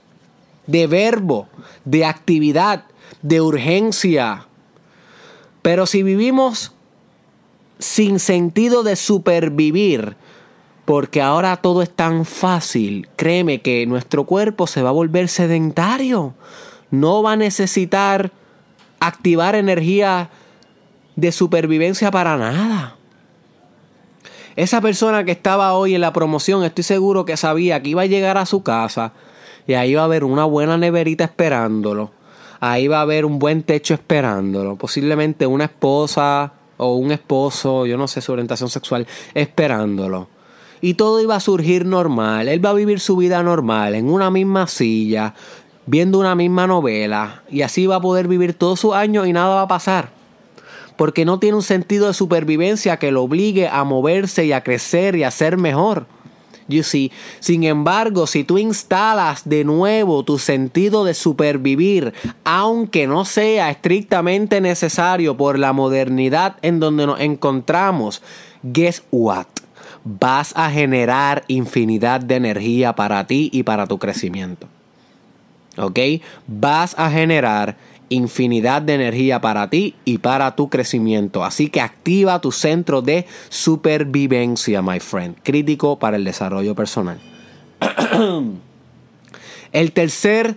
de 0.67 0.87
verbo, 0.87 1.49
de 1.85 2.05
actividad, 2.05 2.85
de 3.23 3.41
urgencia. 3.41 4.47
Pero 5.63 5.87
si 5.87 6.03
vivimos 6.03 6.73
sin 7.79 8.19
sentido 8.19 8.83
de 8.83 8.97
supervivir, 8.97 10.17
porque 10.85 11.23
ahora 11.23 11.57
todo 11.57 11.83
es 11.83 11.91
tan 11.91 12.25
fácil, 12.25 13.09
créeme 13.17 13.61
que 13.61 13.87
nuestro 13.87 14.25
cuerpo 14.25 14.67
se 14.67 14.83
va 14.83 14.91
a 14.91 14.93
volver 14.93 15.29
sedentario. 15.29 16.35
No 16.91 17.23
va 17.23 17.33
a 17.33 17.37
necesitar 17.37 18.33
activar 19.01 19.55
energía 19.55 20.31
de 21.17 21.33
supervivencia 21.33 22.11
para 22.11 22.37
nada. 22.37 22.97
Esa 24.55 24.81
persona 24.81 25.25
que 25.25 25.33
estaba 25.33 25.73
hoy 25.73 25.95
en 25.95 26.03
la 26.03 26.13
promoción, 26.13 26.63
estoy 26.63 26.85
seguro 26.85 27.25
que 27.25 27.37
sabía 27.37 27.83
que 27.83 27.91
iba 27.91 28.03
a 28.03 28.07
llegar 28.07 28.37
a 28.37 28.45
su 28.45 28.63
casa 28.63 29.13
y 29.67 29.75
ahí 29.75 29.95
va 29.95 30.03
a 30.03 30.05
haber 30.05 30.25
una 30.25 30.45
buena 30.45 30.77
neverita 30.77 31.25
esperándolo. 31.25 32.11
Ahí 32.61 32.87
va 32.87 32.99
a 32.99 33.03
haber 33.03 33.25
un 33.25 33.39
buen 33.39 33.63
techo 33.63 33.95
esperándolo. 33.95 34.77
Posiblemente 34.77 35.47
una 35.47 35.65
esposa 35.65 36.53
o 36.77 36.95
un 36.95 37.13
esposo, 37.13 37.87
yo 37.87 37.97
no 37.97 38.07
sé 38.09 38.21
su 38.21 38.33
orientación 38.33 38.71
sexual, 38.71 39.07
esperándolo. 39.35 40.29
Y 40.81 40.95
todo 40.95 41.21
iba 41.21 41.37
a 41.37 41.41
surgir 41.41 41.87
normal. 41.87 42.49
Él 42.49 42.65
va 42.65 42.71
a 42.71 42.75
vivir 42.75 43.01
su 43.01 43.17
vida 43.17 43.43
normal, 43.43 43.95
en 43.95 44.11
una 44.11 44.31
misma 44.31 44.67
silla, 44.67 45.35
viendo 45.87 46.19
una 46.19 46.35
misma 46.35 46.67
novela. 46.67 47.43
Y 47.51 47.63
así 47.63 47.87
va 47.87 47.97
a 47.97 48.01
poder 48.01 48.29
vivir 48.29 48.55
todos 48.55 48.81
sus 48.81 48.95
años 48.95 49.27
y 49.27 49.33
nada 49.33 49.55
va 49.57 49.63
a 49.63 49.69
pasar. 49.69 50.11
Porque 50.97 51.25
no 51.25 51.39
tiene 51.39 51.57
un 51.57 51.63
sentido 51.63 52.09
de 52.09 52.15
supervivencia 52.15 52.97
que 52.99 53.13
lo 53.13 53.23
obligue 53.23 53.69
a 53.69 53.83
moverse 53.85 54.45
y 54.45 54.53
a 54.53 54.63
crecer 54.63 55.17
y 55.17 55.25
a 55.25 55.31
ser 55.31 55.57
mejor. 55.57 56.07
Sin 57.41 57.65
embargo, 57.65 58.27
si 58.27 58.45
tú 58.45 58.59
instalas 58.59 59.43
de 59.49 59.65
nuevo 59.65 60.25
tu 60.25 60.39
sentido 60.39 61.05
de 61.05 61.15
supervivir, 61.15 62.13
aunque 62.45 63.07
no 63.07 63.25
sea 63.25 63.71
estrictamente 63.71 64.61
necesario 64.61 65.37
por 65.37 65.59
la 65.59 65.73
modernidad 65.73 66.57
en 66.63 66.81
donde 66.81 67.07
nos 67.07 67.21
encontramos, 67.21 68.23
guess 68.63 69.03
what? 69.11 69.47
Vas 70.05 70.53
a 70.57 70.71
generar 70.71 71.45
infinidad 71.49 72.21
de 72.21 72.37
energía 72.37 72.95
para 72.95 73.27
ti 73.27 73.51
y 73.53 73.63
para 73.63 73.87
tu 73.87 73.99
crecimiento. 73.99 74.67
¿Ok? 75.77 75.99
Vas 76.47 76.95
a 76.99 77.11
generar 77.11 77.77
infinidad 78.09 78.83
de 78.83 78.95
energía 78.95 79.41
para 79.41 79.71
ti 79.71 79.95
y 80.05 80.19
para 80.19 80.55
tu 80.55 80.69
crecimiento. 80.69 81.45
Así 81.45 81.69
que 81.69 81.81
activa 81.81 82.41
tu 82.41 82.53
centro 82.53 83.03
de 83.03 83.27
supervivencia, 83.49 84.83
my 84.83 85.01
friend. 85.01 85.37
Crítico 85.43 85.99
para 85.99 86.17
el 86.17 86.25
desarrollo 86.25 86.75
personal. 86.75 87.19
el 89.73 89.93
tercer 89.93 90.57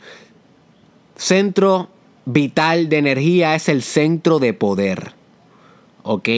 centro 1.15 1.89
vital 2.25 2.89
de 2.89 2.97
energía 2.97 3.55
es 3.55 3.69
el 3.69 3.81
centro 3.81 4.39
de 4.39 4.53
poder. 4.53 5.13
¿Ok? 6.03 6.29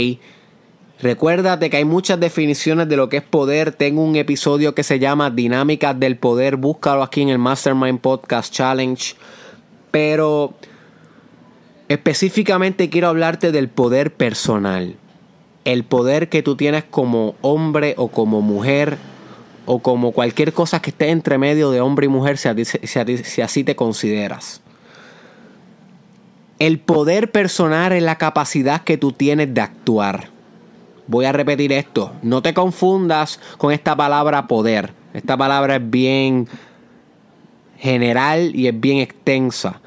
Recuérdate 1.00 1.70
que 1.70 1.78
hay 1.78 1.86
muchas 1.86 2.20
definiciones 2.20 2.90
de 2.90 2.98
lo 2.98 3.08
que 3.08 3.18
es 3.18 3.24
poder. 3.24 3.72
Tengo 3.72 4.04
un 4.04 4.16
episodio 4.16 4.74
que 4.74 4.84
se 4.84 4.98
llama 4.98 5.30
Dinámicas 5.30 6.00
del 6.00 6.18
Poder. 6.18 6.56
Búscalo 6.56 7.04
aquí 7.04 7.22
en 7.22 7.30
el 7.30 7.38
Mastermind 7.38 8.00
Podcast 8.00 8.52
Challenge. 8.52 9.16
Pero 9.92 10.56
Específicamente 11.90 12.90
quiero 12.90 13.08
hablarte 13.08 13.52
del 13.52 13.70
poder 13.70 14.14
personal. 14.14 14.96
El 15.64 15.84
poder 15.86 16.28
que 16.30 16.44
tú 16.44 16.56
tienes 16.56 16.84
como 16.84 17.36
hombre 17.42 17.94
o 17.98 18.10
como 18.10 18.42
mujer 18.42 18.98
o 19.66 19.80
como 19.80 20.12
cualquier 20.12 20.54
cosa 20.54 20.82
que 20.82 20.90
esté 20.90 21.10
entre 21.10 21.38
medio 21.38 21.72
de 21.72 21.82
hombre 21.82 22.06
y 22.06 22.10
mujer 22.10 22.38
si, 22.38 22.50
si 22.66 23.42
así 23.42 23.64
te 23.64 23.76
consideras. 23.76 24.62
El 26.60 26.80
poder 26.80 27.32
personal 27.32 27.92
es 27.94 28.04
la 28.04 28.18
capacidad 28.18 28.82
que 28.82 28.98
tú 28.98 29.12
tienes 29.12 29.54
de 29.54 29.62
actuar. 29.62 30.30
Voy 31.08 31.26
a 31.26 31.32
repetir 31.32 31.72
esto. 31.72 32.14
No 32.22 32.42
te 32.42 32.54
confundas 32.54 33.40
con 33.58 33.72
esta 33.72 33.96
palabra 33.96 34.48
poder. 34.48 34.94
Esta 35.14 35.38
palabra 35.38 35.78
es 35.78 35.90
bien 35.90 36.48
general 37.78 38.54
y 38.56 38.68
es 38.68 38.78
bien 38.78 38.98
extensa 38.98 39.82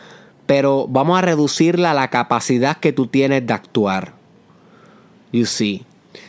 pero 0.51 0.89
vamos 0.89 1.17
a 1.17 1.23
reducirla 1.23 1.93
a 1.93 1.95
la 1.95 2.11
capacidad 2.11 2.77
que 2.77 2.93
tú 2.93 3.07
tienes 3.07 3.47
de 3.47 3.55
actuar. 3.55 4.15
You 5.31 5.47
see. 5.47 5.85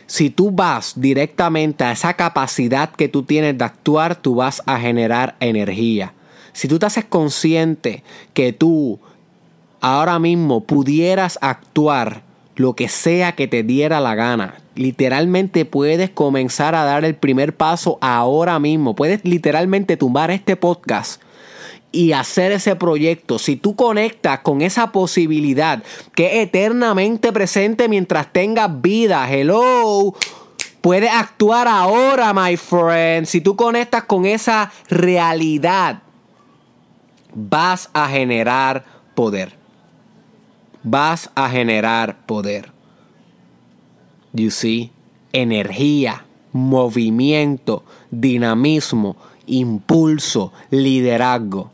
Si 0.06 0.30
tú 0.30 0.52
vas 0.52 0.92
directamente 0.94 1.82
a 1.82 1.90
esa 1.90 2.14
capacidad 2.14 2.92
que 2.92 3.08
tú 3.08 3.24
tienes 3.24 3.58
de 3.58 3.64
actuar, 3.64 4.14
tú 4.14 4.36
vas 4.36 4.62
a 4.64 4.78
generar 4.78 5.34
energía. 5.40 6.14
Si 6.52 6.68
tú 6.68 6.78
te 6.78 6.86
haces 6.86 7.04
consciente 7.04 8.04
que 8.32 8.52
tú 8.52 9.00
ahora 9.80 10.20
mismo 10.20 10.60
pudieras 10.62 11.36
actuar 11.42 12.22
lo 12.54 12.74
que 12.74 12.88
sea 12.88 13.32
que 13.32 13.48
te 13.48 13.64
diera 13.64 13.98
la 13.98 14.14
gana, 14.14 14.54
literalmente 14.76 15.64
puedes 15.64 16.10
comenzar 16.10 16.76
a 16.76 16.84
dar 16.84 17.04
el 17.04 17.16
primer 17.16 17.56
paso 17.56 17.98
ahora 18.00 18.60
mismo. 18.60 18.94
Puedes 18.94 19.24
literalmente 19.24 19.96
tumbar 19.96 20.30
este 20.30 20.54
podcast 20.54 21.20
y 21.92 22.12
hacer 22.12 22.52
ese 22.52 22.74
proyecto, 22.74 23.38
si 23.38 23.56
tú 23.56 23.76
conectas 23.76 24.40
con 24.40 24.62
esa 24.62 24.90
posibilidad 24.90 25.82
que 26.14 26.40
es 26.40 26.48
eternamente 26.48 27.32
presente 27.32 27.88
mientras 27.88 28.32
tengas 28.32 28.80
vida, 28.80 29.30
hello, 29.30 30.14
puedes 30.80 31.12
actuar 31.12 31.68
ahora, 31.68 32.32
my 32.32 32.56
friend. 32.56 33.26
Si 33.26 33.42
tú 33.42 33.54
conectas 33.56 34.04
con 34.04 34.24
esa 34.24 34.72
realidad, 34.88 36.02
vas 37.34 37.90
a 37.92 38.08
generar 38.08 38.84
poder. 39.14 39.56
Vas 40.82 41.30
a 41.34 41.48
generar 41.48 42.26
poder. 42.26 42.72
You 44.32 44.50
see, 44.50 44.90
energía, 45.32 46.24
movimiento, 46.52 47.84
dinamismo, 48.10 49.16
impulso, 49.46 50.52
liderazgo. 50.70 51.71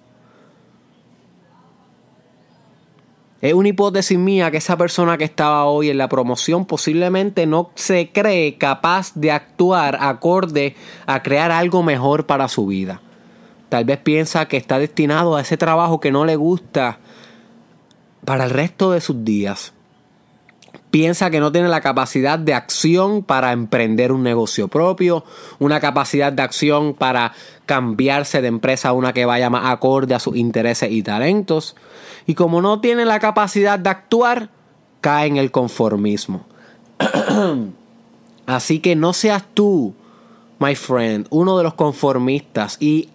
Es 3.40 3.54
una 3.54 3.68
hipótesis 3.68 4.18
mía 4.18 4.50
que 4.50 4.56
esa 4.56 4.76
persona 4.76 5.16
que 5.16 5.22
estaba 5.22 5.64
hoy 5.66 5.90
en 5.90 5.98
la 5.98 6.08
promoción 6.08 6.64
posiblemente 6.64 7.46
no 7.46 7.70
se 7.76 8.10
cree 8.10 8.58
capaz 8.58 9.12
de 9.14 9.30
actuar 9.30 9.96
acorde 10.00 10.74
a 11.06 11.22
crear 11.22 11.52
algo 11.52 11.84
mejor 11.84 12.26
para 12.26 12.48
su 12.48 12.66
vida. 12.66 13.00
Tal 13.68 13.84
vez 13.84 13.98
piensa 13.98 14.48
que 14.48 14.56
está 14.56 14.80
destinado 14.80 15.36
a 15.36 15.40
ese 15.40 15.56
trabajo 15.56 16.00
que 16.00 16.10
no 16.10 16.24
le 16.24 16.34
gusta 16.34 16.98
para 18.24 18.44
el 18.44 18.50
resto 18.50 18.90
de 18.90 19.00
sus 19.00 19.24
días. 19.24 19.72
Piensa 20.90 21.30
que 21.30 21.38
no 21.38 21.52
tiene 21.52 21.68
la 21.68 21.82
capacidad 21.82 22.40
de 22.40 22.54
acción 22.54 23.22
para 23.22 23.52
emprender 23.52 24.10
un 24.10 24.22
negocio 24.24 24.66
propio, 24.68 25.24
una 25.60 25.80
capacidad 25.80 26.32
de 26.32 26.42
acción 26.42 26.94
para 26.94 27.34
cambiarse 27.66 28.40
de 28.40 28.48
empresa 28.48 28.88
a 28.88 28.92
una 28.94 29.12
que 29.12 29.26
vaya 29.26 29.48
más 29.48 29.70
acorde 29.70 30.14
a 30.14 30.18
sus 30.18 30.34
intereses 30.34 30.90
y 30.90 31.02
talentos. 31.02 31.76
Y 32.28 32.34
como 32.34 32.60
no 32.60 32.82
tiene 32.82 33.06
la 33.06 33.20
capacidad 33.20 33.78
de 33.78 33.88
actuar, 33.88 34.50
cae 35.00 35.28
en 35.28 35.38
el 35.38 35.50
conformismo. 35.50 36.44
Así 38.46 38.80
que 38.80 38.94
no 38.94 39.14
seas 39.14 39.44
tú, 39.54 39.94
my 40.58 40.74
friend, 40.74 41.26
uno 41.30 41.56
de 41.56 41.64
los 41.64 41.72
conformistas 41.72 42.76
y 42.80 43.08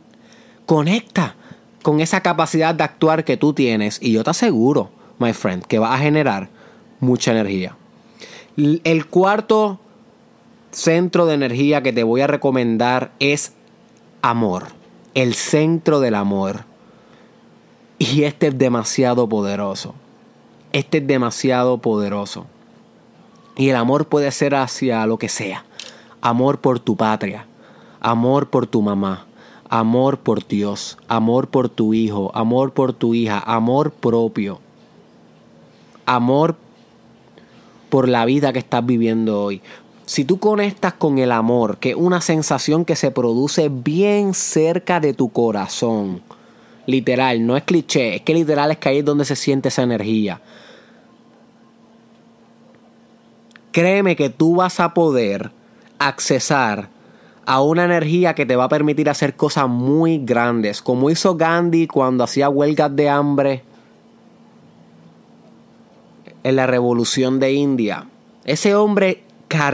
conecta 0.65 1.35
con 1.83 1.99
esa 1.99 2.21
capacidad 2.21 2.73
de 2.73 2.85
actuar 2.85 3.23
que 3.23 3.37
tú 3.37 3.53
tienes 3.53 3.99
y 4.01 4.13
yo 4.13 4.23
te 4.23 4.31
aseguro, 4.31 4.89
my 5.19 5.31
friend, 5.31 5.63
que 5.63 5.77
va 5.77 5.93
a 5.93 5.99
generar 5.99 6.49
mucha 6.99 7.33
energía. 7.33 7.77
El 8.57 9.05
cuarto 9.05 9.79
centro 10.71 11.27
de 11.27 11.35
energía 11.35 11.83
que 11.83 11.93
te 11.93 12.01
voy 12.01 12.21
a 12.21 12.27
recomendar 12.27 13.11
es 13.19 13.53
amor, 14.23 14.69
el 15.13 15.35
centro 15.35 15.99
del 15.99 16.15
amor. 16.15 16.72
Y 18.11 18.25
este 18.25 18.47
es 18.47 18.57
demasiado 18.57 19.29
poderoso. 19.29 19.93
Este 20.73 20.97
es 20.97 21.07
demasiado 21.07 21.77
poderoso. 21.77 22.47
Y 23.55 23.69
el 23.69 23.77
amor 23.77 24.07
puede 24.07 24.29
ser 24.31 24.55
hacia 24.55 25.05
lo 25.05 25.17
que 25.17 25.29
sea. 25.29 25.63
Amor 26.19 26.59
por 26.59 26.81
tu 26.81 26.97
patria, 26.97 27.47
amor 28.01 28.49
por 28.49 28.67
tu 28.67 28.81
mamá, 28.81 29.25
amor 29.69 30.19
por 30.19 30.45
Dios, 30.45 30.97
amor 31.07 31.47
por 31.47 31.69
tu 31.69 31.93
hijo, 31.93 32.29
amor 32.35 32.73
por 32.73 32.91
tu 32.91 33.13
hija, 33.13 33.39
amor 33.39 33.91
propio, 33.91 34.59
amor 36.05 36.57
por 37.87 38.09
la 38.09 38.25
vida 38.25 38.51
que 38.51 38.59
estás 38.59 38.85
viviendo 38.85 39.41
hoy. 39.41 39.61
Si 40.05 40.25
tú 40.25 40.39
conectas 40.39 40.91
con 40.91 41.19
el 41.19 41.31
amor, 41.31 41.77
que 41.77 41.91
es 41.91 41.95
una 41.95 42.19
sensación 42.19 42.83
que 42.83 42.97
se 42.97 43.11
produce 43.11 43.69
bien 43.69 44.33
cerca 44.33 44.99
de 44.99 45.13
tu 45.13 45.29
corazón, 45.29 46.21
literal, 46.85 47.45
no 47.45 47.57
es 47.57 47.63
cliché, 47.63 48.15
es 48.15 48.21
que 48.21 48.33
literal 48.33 48.71
es 48.71 48.77
que 48.77 48.89
ahí 48.89 48.99
es 48.99 49.05
donde 49.05 49.25
se 49.25 49.35
siente 49.35 49.69
esa 49.69 49.83
energía. 49.83 50.41
Créeme 53.71 54.15
que 54.15 54.29
tú 54.29 54.55
vas 54.55 54.79
a 54.79 54.93
poder 54.93 55.51
accesar 55.99 56.89
a 57.45 57.61
una 57.61 57.85
energía 57.85 58.35
que 58.35 58.45
te 58.45 58.55
va 58.55 58.65
a 58.65 58.69
permitir 58.69 59.09
hacer 59.09 59.35
cosas 59.35 59.67
muy 59.67 60.19
grandes, 60.19 60.81
como 60.81 61.09
hizo 61.09 61.35
Gandhi 61.35 61.87
cuando 61.87 62.23
hacía 62.23 62.49
huelgas 62.49 62.95
de 62.95 63.09
hambre 63.09 63.63
en 66.43 66.55
la 66.55 66.67
revolución 66.67 67.39
de 67.39 67.53
India. 67.53 68.07
Ese 68.45 68.75
hombre 68.75 69.23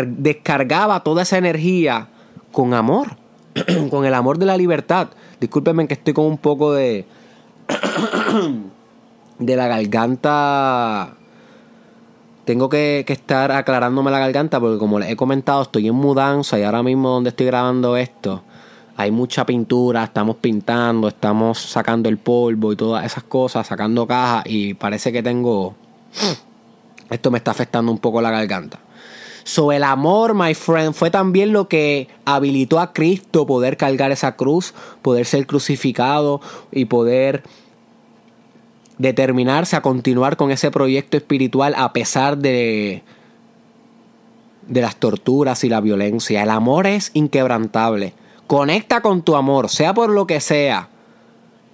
descargaba 0.08 1.04
toda 1.04 1.24
esa 1.24 1.38
energía 1.38 2.08
con 2.52 2.74
amor, 2.74 3.18
con 3.90 4.06
el 4.06 4.14
amor 4.14 4.38
de 4.38 4.46
la 4.46 4.58
libertad. 4.58 5.10
Discúlpenme 5.40 5.88
que 5.88 5.94
estoy 5.96 6.14
con 6.14 6.26
un 6.26 6.38
poco 6.38 6.74
de 6.74 7.06
de 9.40 9.56
la 9.56 9.68
garganta 9.68 11.16
tengo 12.46 12.68
que, 12.68 13.06
estar 13.08 13.52
aclarándome 13.52 14.10
la 14.10 14.18
garganta 14.18 14.60
porque 14.60 14.80
como 14.80 14.98
les 14.98 15.12
he 15.12 15.16
comentado 15.16 15.62
estoy 15.62 15.88
en 15.88 15.94
mudanza 15.94 16.58
y 16.58 16.64
ahora 16.64 16.82
mismo 16.82 17.10
donde 17.10 17.30
estoy 17.30 17.46
grabando 17.46 17.96
esto 17.96 18.42
hay 19.00 19.12
mucha 19.12 19.46
pintura, 19.46 20.04
estamos 20.04 20.36
pintando, 20.36 21.08
estamos 21.08 21.58
sacando 21.58 22.10
el 22.10 22.18
polvo 22.18 22.74
y 22.74 22.76
todas 22.76 23.06
esas 23.06 23.24
cosas, 23.24 23.66
sacando 23.66 24.06
cajas 24.06 24.44
y 24.46 24.74
parece 24.74 25.14
que 25.14 25.24
tengo... 25.24 25.74
Esto 27.10 27.32
me 27.32 27.38
está 27.38 27.52
afectando 27.52 27.94
un 27.94 27.98
poco 28.00 28.22
la 28.22 28.30
garganta. 28.30 28.78
So, 29.50 29.72
el 29.72 29.84
amor, 29.84 30.36
my 30.36 30.54
friend, 30.54 30.94
fue 30.94 31.10
también 31.10 31.54
lo 31.54 31.68
que 31.68 32.08
habilitó 32.24 32.80
a 32.80 32.94
Cristo 32.94 33.48
poder 33.48 33.78
cargar 33.78 34.12
esa 34.12 34.36
cruz, 34.36 34.76
poder 35.02 35.26
ser 35.26 35.48
crucificado 35.48 36.40
y 36.72 36.86
poder 36.86 37.42
determinarse 39.00 39.76
a 39.76 39.82
continuar 39.82 40.38
con 40.38 40.52
ese 40.52 40.70
proyecto 40.70 41.18
espiritual 41.18 41.74
a 41.78 41.94
pesar 41.94 42.38
de, 42.38 43.02
de 44.68 44.82
las 44.82 44.98
torturas 44.98 45.64
y 45.64 45.70
la 45.70 45.82
violencia. 45.82 46.44
El 46.44 46.52
amor 46.52 46.86
es 46.86 47.10
inquebrantable. 47.16 48.14
Conecta 48.46 49.02
con 49.02 49.24
tu 49.24 49.36
amor, 49.36 49.70
sea 49.70 49.96
por 49.96 50.12
lo 50.12 50.28
que 50.28 50.42
sea. 50.42 50.90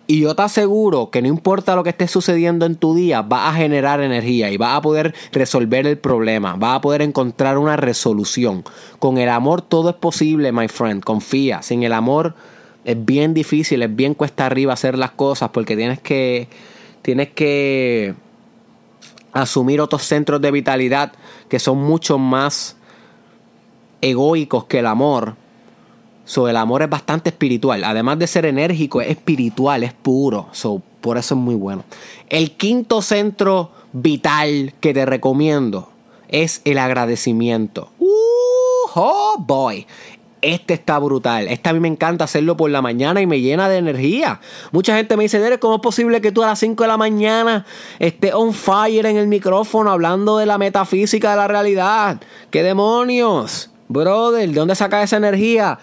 Y 0.08 0.20
yo 0.20 0.36
te 0.36 0.44
aseguro 0.44 1.10
que 1.10 1.22
no 1.24 1.28
importa 1.28 1.76
lo 1.76 1.84
que 1.84 1.90
esté 1.90 2.08
sucediendo 2.08 2.68
en 2.68 2.76
tu 2.76 2.94
día, 2.94 3.24
va 3.24 3.50
a 3.50 3.54
generar 3.54 4.02
energía 4.02 4.52
y 4.52 4.58
va 4.58 4.76
a 4.76 4.82
poder 4.82 5.16
resolver 5.32 5.88
el 5.88 5.98
problema, 5.98 6.56
va 6.56 6.76
a 6.76 6.82
poder 6.82 7.02
encontrar 7.02 7.58
una 7.58 7.76
resolución. 7.76 8.64
Con 9.00 9.18
el 9.18 9.30
amor 9.30 9.64
todo 9.64 9.90
es 9.90 9.96
posible, 9.96 10.52
my 10.52 10.68
friend, 10.68 11.04
confía. 11.04 11.64
Sin 11.64 11.82
el 11.82 11.94
amor 11.94 12.36
es 12.84 13.04
bien 13.04 13.34
difícil, 13.34 13.82
es 13.82 13.96
bien 13.96 14.14
cuesta 14.14 14.46
arriba 14.46 14.74
hacer 14.74 14.96
las 14.96 15.12
cosas 15.12 15.50
porque 15.50 15.76
tienes 15.76 16.00
que 16.00 16.50
tienes 17.02 17.30
que 17.30 18.14
asumir 19.34 19.82
otros 19.82 20.04
centros 20.04 20.40
de 20.40 20.52
vitalidad 20.52 21.14
que 21.50 21.60
son 21.60 21.80
mucho 21.80 22.20
más 22.20 22.78
egoicos 24.02 24.66
que 24.66 24.80
el 24.80 24.86
amor. 24.86 25.36
So, 26.26 26.50
el 26.50 26.58
amor 26.58 26.82
es 26.82 26.90
bastante 26.90 27.30
espiritual. 27.30 27.84
Además 27.84 28.20
de 28.20 28.28
ser 28.28 28.46
enérgico, 28.46 29.02
es 29.02 29.10
espiritual, 29.10 29.84
es 29.84 29.94
puro. 29.94 30.48
So, 30.52 30.82
por 31.02 31.18
eso 31.18 31.36
es 31.36 31.42
muy 31.42 31.56
bueno. 31.56 31.84
El 32.30 32.52
quinto 32.52 33.02
centro 33.02 33.72
vital 33.94 34.74
que 34.80 34.94
te 34.94 35.06
recomiendo 35.06 35.90
es 36.28 36.62
el 36.66 36.80
agradecimiento. 36.80 37.90
Uh, 38.00 38.90
oh 38.96 39.36
boy 39.40 39.86
este 40.46 40.76
está 40.76 41.00
brutal. 41.00 41.48
Este 41.48 41.70
a 41.70 41.74
mí 41.74 41.80
me 41.80 41.88
encanta 41.88 42.26
hacerlo 42.26 42.56
por 42.56 42.70
la 42.70 42.82
mañana 42.82 43.20
y 43.20 43.26
me 43.26 43.42
llena 43.42 43.68
de 43.68 43.78
energía. 43.78 44.40
Mucha 44.72 44.96
gente 44.96 45.18
me 45.18 45.24
dice, 45.24 45.40
Derek, 45.40 45.60
¿cómo 45.60 45.76
es 45.76 45.82
posible 45.82 46.22
que 46.22 46.32
tú 46.32 46.44
a 46.44 46.48
las 46.48 46.60
5 46.60 46.84
de 46.84 46.88
la 46.88 46.98
mañana 46.98 47.66
estés 47.98 48.34
on 48.34 48.54
fire 48.54 49.08
en 49.08 49.18
el 49.18 49.28
micrófono 49.28 49.92
hablando 49.92 50.38
de 50.38 50.46
la 50.46 50.60
metafísica 50.60 51.32
de 51.32 51.38
la 51.38 51.48
realidad? 51.48 52.22
¿Qué 52.52 52.62
demonios? 52.62 53.72
Brother, 53.88 54.48
¿de 54.48 54.54
dónde 54.54 54.76
sacas 54.76 55.06
esa 55.06 55.18
energía? 55.18 55.80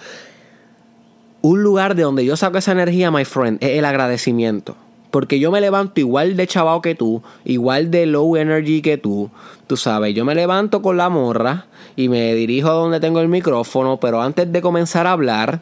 Un 1.43 1.65
lugar 1.65 1.97
de 1.97 2.05
donde 2.05 2.25
yo 2.25 2.37
saco 2.37 2.59
esa 2.59 2.71
energía, 2.71 3.11
my 3.11 3.25
friend, 3.25 3.59
es 3.61 3.71
el 3.71 3.85
agradecimiento. 3.85 4.77
Porque 5.11 5.41
yo 5.41 5.51
me 5.51 5.61
levanto 5.61 6.01
igual 6.01 6.37
de 6.37 6.47
chavao 6.47 6.81
que 6.81 6.95
tú, 6.95 7.23
igual 7.45 7.91
de 7.91 8.07
low 8.07 8.37
energy 8.37 8.81
que 8.81 8.97
tú. 8.97 9.29
Tú 9.67 9.77
sabes, 9.77 10.15
yo 10.15 10.25
me 10.25 10.37
levanto 10.37 10.83
con 10.83 10.97
la 10.97 11.09
morra 11.09 11.67
y 11.97 12.09
me 12.09 12.33
dirijo 12.35 12.71
a 12.71 12.75
donde 12.75 13.01
tengo 13.01 13.21
el 13.21 13.29
micrófono, 13.29 13.99
pero 13.99 14.23
antes 14.23 14.51
de 14.53 14.63
comenzar 14.63 15.07
a 15.09 15.13
hablar, 15.13 15.61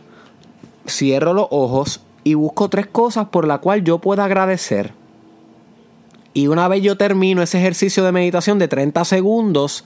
cierro 0.86 1.32
los 1.32 1.46
ojos 1.50 2.00
y 2.24 2.34
busco 2.34 2.68
tres 2.68 2.86
cosas 2.86 3.28
por 3.28 3.46
las 3.46 3.60
cuales 3.60 3.84
yo 3.84 3.98
pueda 3.98 4.26
agradecer. 4.26 4.92
Y 6.34 6.48
una 6.48 6.68
vez 6.68 6.82
yo 6.82 6.96
termino 6.96 7.42
ese 7.42 7.58
ejercicio 7.58 8.04
de 8.04 8.12
meditación 8.12 8.58
de 8.58 8.68
30 8.68 9.04
segundos, 9.04 9.84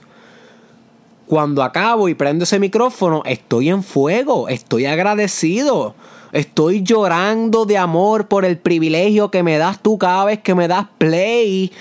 cuando 1.27 1.63
acabo 1.63 2.07
y 2.07 2.13
prendo 2.13 2.43
ese 2.43 2.59
micrófono, 2.59 3.23
estoy 3.25 3.69
en 3.69 3.83
fuego, 3.83 4.47
estoy 4.47 4.85
agradecido. 4.85 5.95
Estoy 6.31 6.83
llorando 6.83 7.65
de 7.65 7.77
amor 7.77 8.27
por 8.27 8.43
el 8.43 8.57
privilegio 8.57 9.31
que 9.31 9.41
me 9.41 9.57
das 9.57 9.81
tú 9.81 9.97
cada 9.97 10.25
vez 10.25 10.39
que 10.41 10.53
me 10.53 10.67
das 10.67 10.87
play. 10.97 11.71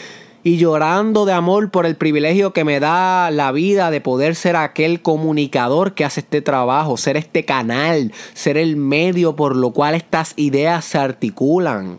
Y 0.45 0.59
llorando 0.59 1.25
de 1.25 1.33
amor 1.33 1.71
por 1.71 1.87
el 1.87 1.97
privilegio 1.97 2.53
que 2.53 2.65
me 2.65 2.79
da 2.79 3.31
la 3.31 3.51
vida 3.51 3.91
de 3.91 4.01
poder 4.01 4.37
ser 4.37 4.57
aquel 4.57 5.03
comunicador 5.03 5.95
que 5.95 6.05
hace 6.05 6.21
este 6.21 6.41
trabajo, 6.41 6.97
ser 6.97 7.17
este 7.17 7.45
canal, 7.45 8.13
ser 8.35 8.57
el 8.57 8.77
medio 8.77 9.35
por 9.35 9.57
lo 9.57 9.73
cual 9.73 9.95
estas 9.95 10.35
ideas 10.37 10.85
se 10.85 10.99
articulan. 10.99 11.99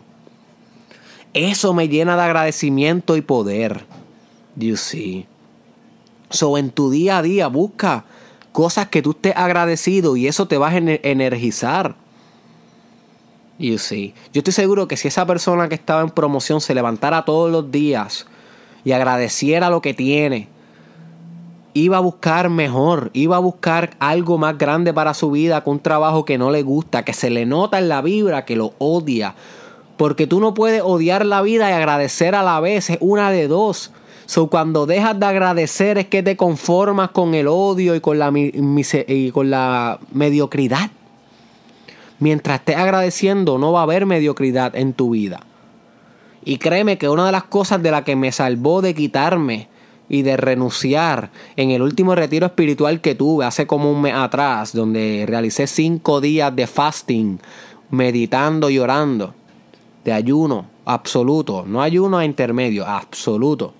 Eso 1.34 1.74
me 1.74 1.88
llena 1.88 2.16
de 2.16 2.22
agradecimiento 2.22 3.16
y 3.16 3.20
poder. 3.20 3.84
You 4.56 4.76
see. 4.76 5.26
So 6.36 6.58
en 6.58 6.70
tu 6.70 6.90
día 6.90 7.18
a 7.18 7.22
día 7.22 7.48
busca 7.48 8.04
cosas 8.52 8.88
que 8.88 9.02
tú 9.02 9.10
estés 9.10 9.34
agradecido 9.36 10.16
y 10.16 10.26
eso 10.28 10.46
te 10.46 10.58
va 10.58 10.68
a 10.68 10.76
energizar. 10.76 11.96
You 13.58 13.78
see. 13.78 14.14
Yo 14.32 14.40
estoy 14.40 14.52
seguro 14.52 14.86
que 14.86 14.96
si 14.96 15.08
esa 15.08 15.26
persona 15.26 15.68
que 15.68 15.74
estaba 15.74 16.02
en 16.02 16.10
promoción 16.10 16.60
se 16.60 16.74
levantara 16.74 17.24
todos 17.24 17.50
los 17.50 17.70
días 17.70 18.26
y 18.84 18.92
agradeciera 18.92 19.70
lo 19.70 19.80
que 19.80 19.94
tiene, 19.94 20.48
iba 21.72 21.98
a 21.98 22.00
buscar 22.00 22.48
mejor, 22.48 23.10
iba 23.12 23.36
a 23.36 23.40
buscar 23.40 23.90
algo 23.98 24.38
más 24.38 24.56
grande 24.56 24.94
para 24.94 25.14
su 25.14 25.30
vida 25.30 25.62
con 25.64 25.74
un 25.74 25.80
trabajo 25.80 26.24
que 26.24 26.38
no 26.38 26.50
le 26.50 26.62
gusta, 26.62 27.04
que 27.04 27.12
se 27.12 27.30
le 27.30 27.44
nota 27.46 27.78
en 27.78 27.88
la 27.88 28.02
vibra, 28.02 28.44
que 28.44 28.56
lo 28.56 28.72
odia. 28.78 29.34
Porque 29.96 30.26
tú 30.26 30.40
no 30.40 30.54
puedes 30.54 30.82
odiar 30.82 31.24
la 31.26 31.42
vida 31.42 31.70
y 31.70 31.72
agradecer 31.72 32.34
a 32.34 32.42
la 32.42 32.60
vez, 32.60 32.90
es 32.90 32.98
una 33.00 33.30
de 33.30 33.48
dos. 33.48 33.92
So, 34.26 34.48
cuando 34.48 34.86
dejas 34.86 35.18
de 35.18 35.26
agradecer 35.26 35.98
es 35.98 36.06
que 36.06 36.22
te 36.22 36.36
conformas 36.36 37.10
con 37.10 37.34
el 37.34 37.46
odio 37.46 37.94
y 37.94 38.00
con 38.00 38.18
la, 38.18 40.00
mediocridad. 40.12 40.90
Mientras 42.18 42.58
estés 42.58 42.76
agradeciendo, 42.76 43.56
no 43.58 43.70
va 43.70 43.80
a 43.80 43.82
haber 43.84 44.04
mediocridad 44.04 44.74
en 44.74 44.94
tu 44.94 45.10
vida. 45.10 45.40
Y 46.44 46.58
créeme 46.58 46.98
que 46.98 47.08
una 47.08 47.26
de 47.26 47.32
las 47.32 47.44
cosas 47.44 47.82
de 47.82 47.92
la 47.92 48.02
que 48.02 48.16
me 48.16 48.32
salvó 48.32 48.82
de 48.82 48.94
quitarme 48.94 49.68
y 50.08 50.22
de 50.22 50.36
renunciar 50.36 51.30
en 51.56 51.70
el 51.70 51.82
último 51.82 52.14
retiro 52.14 52.46
espiritual 52.46 53.00
que 53.00 53.14
tuve 53.14 53.44
hace 53.44 53.66
como 53.66 53.90
un 53.90 54.02
mes 54.02 54.14
atrás, 54.14 54.72
donde 54.72 55.24
realicé 55.28 55.68
cinco 55.68 56.20
días 56.20 56.54
de 56.54 56.66
fasting, 56.66 57.38
meditando 57.90 58.70
y 58.70 58.78
orando, 58.78 59.34
de 60.04 60.12
ayuno 60.12 60.66
absoluto, 60.84 61.64
no 61.66 61.82
ayuno 61.82 62.18
a 62.18 62.24
intermedio, 62.24 62.86
absoluto. 62.86 63.74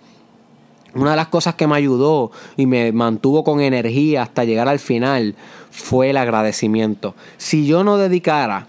Una 0.95 1.11
de 1.11 1.17
las 1.17 1.29
cosas 1.29 1.55
que 1.55 1.67
me 1.67 1.77
ayudó 1.77 2.31
y 2.57 2.67
me 2.67 2.93
mantuvo 2.93 3.45
con 3.45 3.61
energía 3.61 4.23
hasta 4.23 4.45
llegar 4.45 4.69
al 4.69 4.79
final 4.79 5.35
fue 5.71 6.11
el 6.11 6.17
agradecimiento. 6.17 7.15
Si 7.37 7.67
yo 7.67 7.85
no 7.85 7.99
dedicara 7.99 8.67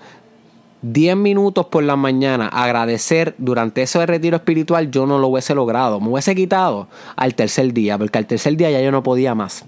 10 0.81 1.15
minutos 1.15 1.67
por 1.67 1.83
la 1.83 1.95
mañana 1.95 2.47
agradecer 2.47 3.33
durante 3.37 3.81
ese 3.81 4.05
retiro 4.05 4.37
espiritual, 4.37 4.91
yo 4.91 5.05
no 5.05 5.19
lo 5.19 5.27
hubiese 5.27 5.55
logrado. 5.55 5.99
Me 5.99 6.09
hubiese 6.09 6.35
quitado 6.35 6.87
al 7.15 7.33
tercer 7.35 7.73
día, 7.73 7.97
porque 7.97 8.17
al 8.17 8.27
tercer 8.27 8.55
día 8.57 8.69
ya 8.69 8.81
yo 8.81 8.91
no 8.91 9.03
podía 9.03 9.33
más. 9.33 9.65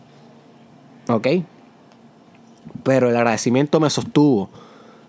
¿Ok? 1.08 1.28
Pero 2.84 3.10
el 3.10 3.16
agradecimiento 3.16 3.80
me 3.80 3.90
sostuvo 3.90 4.50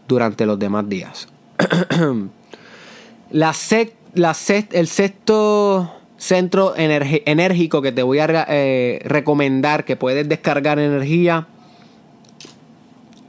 durante 0.08 0.46
los 0.46 0.58
demás 0.58 0.88
días. 0.88 1.28
la, 3.30 3.54
la 4.14 4.36
el 4.72 4.86
sexto 4.86 5.99
centro 6.20 6.74
enérgico 6.76 7.80
que 7.80 7.92
te 7.92 8.02
voy 8.02 8.18
a 8.18 8.46
eh, 8.48 9.00
recomendar 9.04 9.86
que 9.86 9.96
puedes 9.96 10.28
descargar 10.28 10.78
energía 10.78 11.46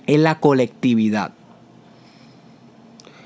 es 0.05 0.19
la 0.19 0.39
colectividad. 0.41 1.31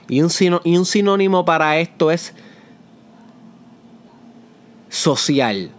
Y 0.08 0.22
un, 0.22 0.30
y 0.64 0.78
un 0.78 0.86
sinónimo 0.86 1.46
para 1.46 1.80
esto 1.80 2.12
es 2.12 2.36
social. 4.90 5.72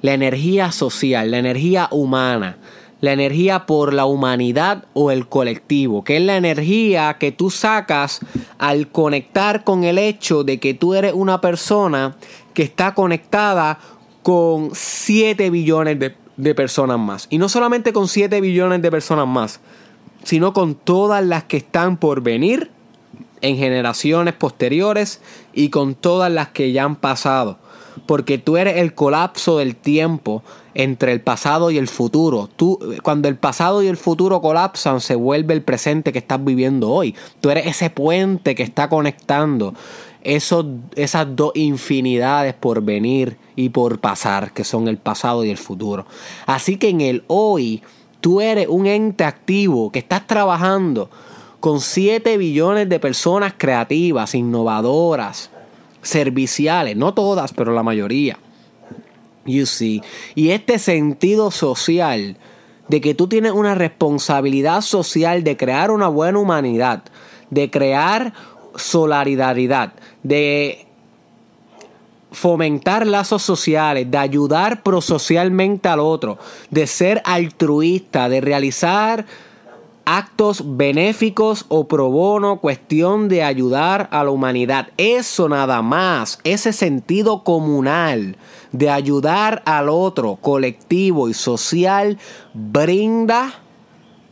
La 0.00 0.14
energía 0.14 0.70
social, 0.70 1.32
la 1.32 1.38
energía 1.38 1.88
humana, 1.90 2.58
la 3.04 3.12
energía 3.12 3.66
por 3.66 3.92
la 3.92 4.06
humanidad 4.06 4.86
o 4.94 5.10
el 5.10 5.28
colectivo, 5.28 6.02
que 6.02 6.16
es 6.16 6.22
la 6.22 6.36
energía 6.36 7.16
que 7.18 7.32
tú 7.32 7.50
sacas 7.50 8.20
al 8.58 8.88
conectar 8.88 9.62
con 9.62 9.84
el 9.84 9.98
hecho 9.98 10.42
de 10.42 10.58
que 10.58 10.74
tú 10.74 10.94
eres 10.94 11.12
una 11.14 11.40
persona 11.40 12.16
que 12.54 12.62
está 12.62 12.94
conectada 12.94 13.78
con 14.22 14.70
7 14.72 15.50
billones 15.50 15.98
de, 15.98 16.54
personas 16.54 16.98
más. 16.98 17.26
Y 17.30 17.38
no 17.38 17.48
solamente 17.48 17.92
con 17.92 18.08
7 18.08 18.40
billones 18.40 18.80
de 18.80 18.90
personas 18.90 19.28
más, 19.28 19.60
sino 20.22 20.54
con 20.54 20.74
todas 20.74 21.24
las 21.24 21.44
que 21.44 21.58
están 21.58 21.98
por 21.98 22.22
venir 22.22 22.70
en 23.42 23.58
generaciones 23.58 24.32
posteriores 24.32 25.20
y 25.52 25.68
con 25.68 25.94
todas 25.94 26.32
las 26.32 26.48
que 26.48 26.72
ya 26.72 26.84
han 26.84 26.96
pasado. 26.96 27.58
Porque 28.06 28.38
tú 28.38 28.56
eres 28.56 28.78
el 28.78 28.94
colapso 28.94 29.58
del 29.58 29.76
tiempo 29.76 30.42
entre 30.74 31.12
el 31.12 31.20
pasado 31.20 31.70
y 31.70 31.78
el 31.78 31.88
futuro. 31.88 32.48
Tú, 32.56 32.78
cuando 33.02 33.28
el 33.28 33.36
pasado 33.36 33.82
y 33.82 33.86
el 33.86 33.96
futuro 33.96 34.40
colapsan, 34.40 35.00
se 35.00 35.14
vuelve 35.14 35.54
el 35.54 35.62
presente 35.62 36.12
que 36.12 36.18
estás 36.18 36.44
viviendo 36.44 36.90
hoy. 36.90 37.14
Tú 37.40 37.50
eres 37.50 37.66
ese 37.66 37.90
puente 37.90 38.54
que 38.54 38.62
está 38.62 38.88
conectando 38.88 39.74
esas 40.22 41.36
dos 41.36 41.52
infinidades 41.54 42.54
por 42.54 42.82
venir 42.82 43.36
y 43.56 43.68
por 43.68 44.00
pasar, 44.00 44.52
que 44.52 44.64
son 44.64 44.88
el 44.88 44.96
pasado 44.96 45.44
y 45.44 45.50
el 45.50 45.58
futuro. 45.58 46.06
Así 46.46 46.76
que 46.76 46.88
en 46.88 47.02
el 47.02 47.24
hoy, 47.26 47.82
tú 48.20 48.40
eres 48.40 48.66
un 48.68 48.86
ente 48.86 49.24
activo 49.24 49.92
que 49.92 49.98
estás 49.98 50.26
trabajando 50.26 51.10
con 51.60 51.80
7 51.80 52.36
billones 52.36 52.88
de 52.88 52.98
personas 52.98 53.54
creativas, 53.56 54.34
innovadoras, 54.34 55.50
serviciales, 56.02 56.96
no 56.96 57.14
todas, 57.14 57.52
pero 57.52 57.72
la 57.72 57.82
mayoría. 57.82 58.38
You 59.46 59.66
see. 59.66 60.02
Y 60.34 60.50
este 60.50 60.78
sentido 60.78 61.50
social 61.50 62.36
de 62.88 63.00
que 63.00 63.14
tú 63.14 63.28
tienes 63.28 63.52
una 63.52 63.74
responsabilidad 63.74 64.80
social 64.80 65.44
de 65.44 65.56
crear 65.56 65.90
una 65.90 66.08
buena 66.08 66.38
humanidad, 66.38 67.02
de 67.50 67.70
crear 67.70 68.34
solidaridad, 68.76 69.92
de 70.22 70.86
fomentar 72.32 73.06
lazos 73.06 73.42
sociales, 73.42 74.10
de 74.10 74.18
ayudar 74.18 74.82
prosocialmente 74.82 75.88
al 75.88 76.00
otro, 76.00 76.38
de 76.70 76.86
ser 76.86 77.22
altruista, 77.24 78.28
de 78.28 78.40
realizar 78.40 79.24
actos 80.04 80.76
benéficos 80.76 81.64
o 81.68 81.88
pro 81.88 82.10
bono, 82.10 82.60
cuestión 82.60 83.28
de 83.28 83.42
ayudar 83.42 84.08
a 84.10 84.24
la 84.24 84.30
humanidad. 84.30 84.88
Eso 84.96 85.48
nada 85.48 85.80
más, 85.80 86.38
ese 86.44 86.72
sentido 86.72 87.42
comunal 87.42 88.36
de 88.74 88.90
ayudar 88.90 89.62
al 89.66 89.88
otro, 89.88 90.36
colectivo 90.40 91.28
y 91.28 91.34
social, 91.34 92.18
brinda 92.52 93.54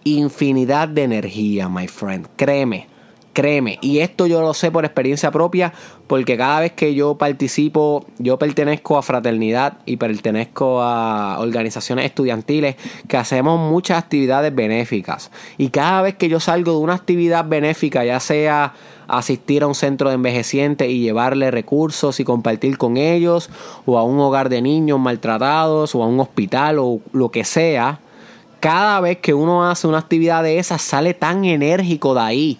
infinidad 0.02 0.88
de 0.88 1.04
energía, 1.04 1.68
my 1.68 1.86
friend. 1.86 2.26
Créeme. 2.36 2.88
Créeme, 3.32 3.78
y 3.80 4.00
esto 4.00 4.26
yo 4.26 4.42
lo 4.42 4.52
sé 4.52 4.70
por 4.70 4.84
experiencia 4.84 5.30
propia, 5.30 5.72
porque 6.06 6.36
cada 6.36 6.60
vez 6.60 6.72
que 6.72 6.94
yo 6.94 7.16
participo, 7.16 8.04
yo 8.18 8.38
pertenezco 8.38 8.98
a 8.98 9.02
fraternidad 9.02 9.78
y 9.86 9.96
pertenezco 9.96 10.82
a 10.82 11.38
organizaciones 11.38 12.04
estudiantiles 12.04 12.76
que 13.08 13.16
hacemos 13.16 13.58
muchas 13.58 13.96
actividades 13.96 14.54
benéficas. 14.54 15.30
Y 15.56 15.70
cada 15.70 16.02
vez 16.02 16.16
que 16.16 16.28
yo 16.28 16.40
salgo 16.40 16.72
de 16.72 16.78
una 16.78 16.92
actividad 16.92 17.46
benéfica, 17.48 18.04
ya 18.04 18.20
sea 18.20 18.74
asistir 19.08 19.62
a 19.62 19.66
un 19.66 19.74
centro 19.74 20.08
de 20.08 20.14
envejecientes 20.14 20.88
y 20.88 21.00
llevarle 21.00 21.50
recursos 21.50 22.20
y 22.20 22.24
compartir 22.24 22.78
con 22.78 22.96
ellos, 22.96 23.50
o 23.86 23.98
a 23.98 24.04
un 24.04 24.18
hogar 24.20 24.48
de 24.48 24.62
niños 24.62 24.98
maltratados, 24.98 25.94
o 25.94 26.02
a 26.02 26.06
un 26.06 26.20
hospital, 26.20 26.78
o 26.78 27.00
lo 27.12 27.30
que 27.30 27.44
sea, 27.44 28.00
cada 28.60 29.00
vez 29.00 29.18
que 29.18 29.34
uno 29.34 29.68
hace 29.68 29.88
una 29.88 29.98
actividad 29.98 30.42
de 30.44 30.58
esas, 30.58 30.82
sale 30.82 31.14
tan 31.14 31.44
enérgico 31.44 32.14
de 32.14 32.20
ahí. 32.20 32.58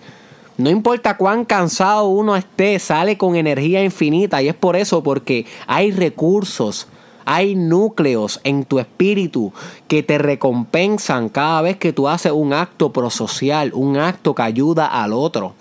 No 0.58 0.68
importa 0.68 1.16
cuán 1.16 1.44
cansado 1.44 2.08
uno 2.08 2.36
esté, 2.36 2.78
sale 2.78 3.16
con 3.16 3.36
energía 3.36 3.82
infinita 3.82 4.42
y 4.42 4.48
es 4.48 4.54
por 4.54 4.76
eso 4.76 5.02
porque 5.02 5.46
hay 5.66 5.92
recursos, 5.92 6.88
hay 7.24 7.54
núcleos 7.54 8.40
en 8.44 8.64
tu 8.64 8.78
espíritu 8.78 9.52
que 9.88 10.02
te 10.02 10.18
recompensan 10.18 11.28
cada 11.28 11.62
vez 11.62 11.76
que 11.76 11.92
tú 11.92 12.08
haces 12.08 12.32
un 12.32 12.52
acto 12.52 12.92
prosocial, 12.92 13.72
un 13.72 13.96
acto 13.96 14.34
que 14.34 14.42
ayuda 14.42 14.86
al 14.86 15.12
otro 15.12 15.54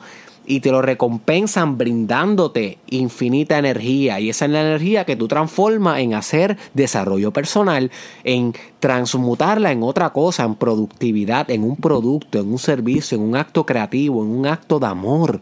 y 0.52 0.60
te 0.60 0.70
lo 0.70 0.82
recompensan 0.82 1.78
brindándote 1.78 2.78
infinita 2.90 3.58
energía. 3.58 4.20
Y 4.20 4.30
esa 4.30 4.44
es 4.44 4.52
la 4.52 4.60
energía 4.60 5.06
que 5.06 5.16
tú 5.16 5.30
transformas 5.30 6.00
en 6.00 6.14
hacer 6.14 6.58
desarrollo 6.74 7.32
personal, 7.32 7.90
en 8.26 8.54
transmutarla 8.82 9.72
en 9.72 9.82
otra 9.82 10.10
cosa, 10.10 10.44
en 10.44 10.56
productividad, 10.56 11.50
en 11.50 11.64
un 11.64 11.78
producto, 11.78 12.42
en 12.42 12.52
un 12.52 12.60
servicio, 12.60 13.18
en 13.18 13.24
un 13.24 13.38
acto 13.38 13.66
creativo, 13.66 14.26
en 14.26 14.30
un 14.30 14.46
acto 14.46 14.78
de 14.78 14.88
amor, 14.88 15.40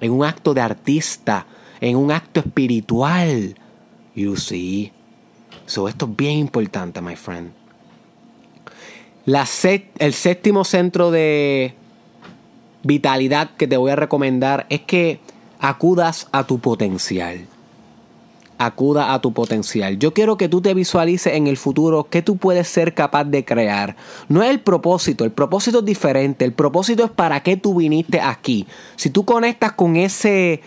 en 0.00 0.12
un 0.12 0.24
acto 0.24 0.54
de 0.54 0.60
artista, 0.60 1.44
en 1.80 1.96
un 1.96 2.12
acto 2.12 2.38
espiritual. 2.38 3.56
You 4.14 4.36
see. 4.36 4.92
So, 5.66 5.88
esto 5.88 6.06
es 6.06 6.14
bien 6.14 6.38
importante, 6.38 7.00
my 7.00 7.16
friend. 7.16 7.50
El 9.26 10.14
séptimo 10.14 10.62
centro 10.62 11.10
de 11.10 11.74
vitalidad 12.86 13.50
que 13.56 13.66
te 13.66 13.76
voy 13.76 13.90
a 13.90 13.96
recomendar 13.96 14.66
es 14.70 14.80
que 14.80 15.20
acudas 15.58 16.28
a 16.32 16.44
tu 16.44 16.58
potencial. 16.58 17.46
Acuda 18.58 19.12
a 19.12 19.20
tu 19.20 19.34
potencial. 19.34 19.98
Yo 19.98 20.14
quiero 20.14 20.38
que 20.38 20.48
tú 20.48 20.62
te 20.62 20.72
visualices 20.72 21.34
en 21.34 21.46
el 21.46 21.58
futuro 21.58 22.04
qué 22.04 22.22
tú 22.22 22.38
puedes 22.38 22.68
ser 22.68 22.94
capaz 22.94 23.24
de 23.24 23.44
crear. 23.44 23.96
No 24.28 24.42
es 24.42 24.48
el 24.48 24.60
propósito, 24.60 25.24
el 25.24 25.30
propósito 25.30 25.80
es 25.80 25.84
diferente. 25.84 26.44
El 26.46 26.52
propósito 26.52 27.04
es 27.04 27.10
para 27.10 27.42
qué 27.42 27.58
tú 27.58 27.74
viniste 27.74 28.20
aquí. 28.20 28.66
Si 28.96 29.10
tú 29.10 29.26
conectas 29.26 29.72
con 29.72 29.96
ese 29.96 30.62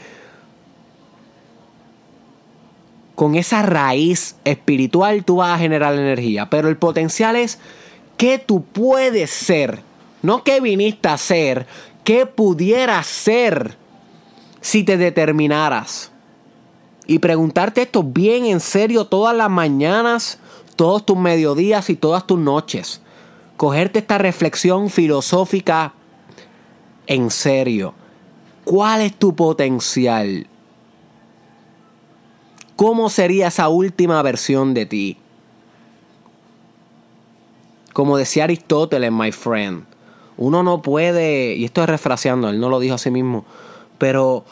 con 3.15 3.35
esa 3.35 3.63
raíz 3.63 4.37
espiritual, 4.45 5.25
tú 5.25 5.37
vas 5.37 5.55
a 5.55 5.59
generar 5.59 5.93
energía. 5.93 6.49
Pero 6.49 6.69
el 6.69 6.77
potencial 6.77 7.35
es 7.35 7.59
qué 8.15 8.37
tú 8.37 8.63
puedes 8.63 9.29
ser. 9.29 9.81
No 10.21 10.43
qué 10.43 10.61
viniste 10.61 11.09
a 11.09 11.17
ser, 11.17 11.65
¿Qué 12.09 12.25
pudiera 12.25 13.03
ser 13.03 13.77
si 14.61 14.83
te 14.83 14.97
determinaras? 14.97 16.11
Y 17.05 17.19
preguntarte 17.19 17.83
esto 17.83 18.01
bien 18.01 18.47
en 18.47 18.61
serio 18.61 19.05
todas 19.05 19.37
las 19.37 19.51
mañanas, 19.51 20.39
todos 20.75 21.05
tus 21.05 21.15
mediodías 21.15 21.87
y 21.91 21.95
todas 21.95 22.25
tus 22.25 22.39
noches. 22.39 22.99
Cogerte 23.57 23.99
esta 23.99 24.17
reflexión 24.17 24.89
filosófica 24.89 25.93
en 27.05 27.29
serio. 27.29 27.93
¿Cuál 28.65 29.01
es 29.01 29.13
tu 29.13 29.35
potencial? 29.35 30.47
¿Cómo 32.75 33.11
sería 33.11 33.49
esa 33.49 33.69
última 33.69 34.19
versión 34.23 34.73
de 34.73 34.87
ti? 34.87 35.17
Como 37.93 38.17
decía 38.17 38.45
Aristóteles, 38.45 39.11
my 39.11 39.31
friend, 39.31 39.85
uno 40.39 40.63
no 40.63 40.81
puede, 40.81 41.53
y 41.55 41.65
esto 41.65 41.83
es 41.83 41.89
refraseando, 41.89 42.49
él 42.49 42.59
no 42.61 42.69
lo 42.69 42.79
dijo 42.79 42.95
a 42.95 42.97
sí 42.97 43.11
mismo, 43.11 43.43
pero 43.97 44.45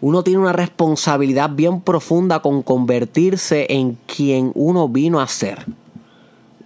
uno 0.00 0.22
tiene 0.22 0.38
una 0.38 0.52
responsabilidad 0.52 1.50
bien 1.50 1.80
profunda 1.80 2.40
con 2.40 2.62
convertirse 2.62 3.66
en 3.68 3.98
quien 4.06 4.52
uno 4.54 4.88
vino 4.88 5.20
a 5.20 5.26
ser. 5.26 5.66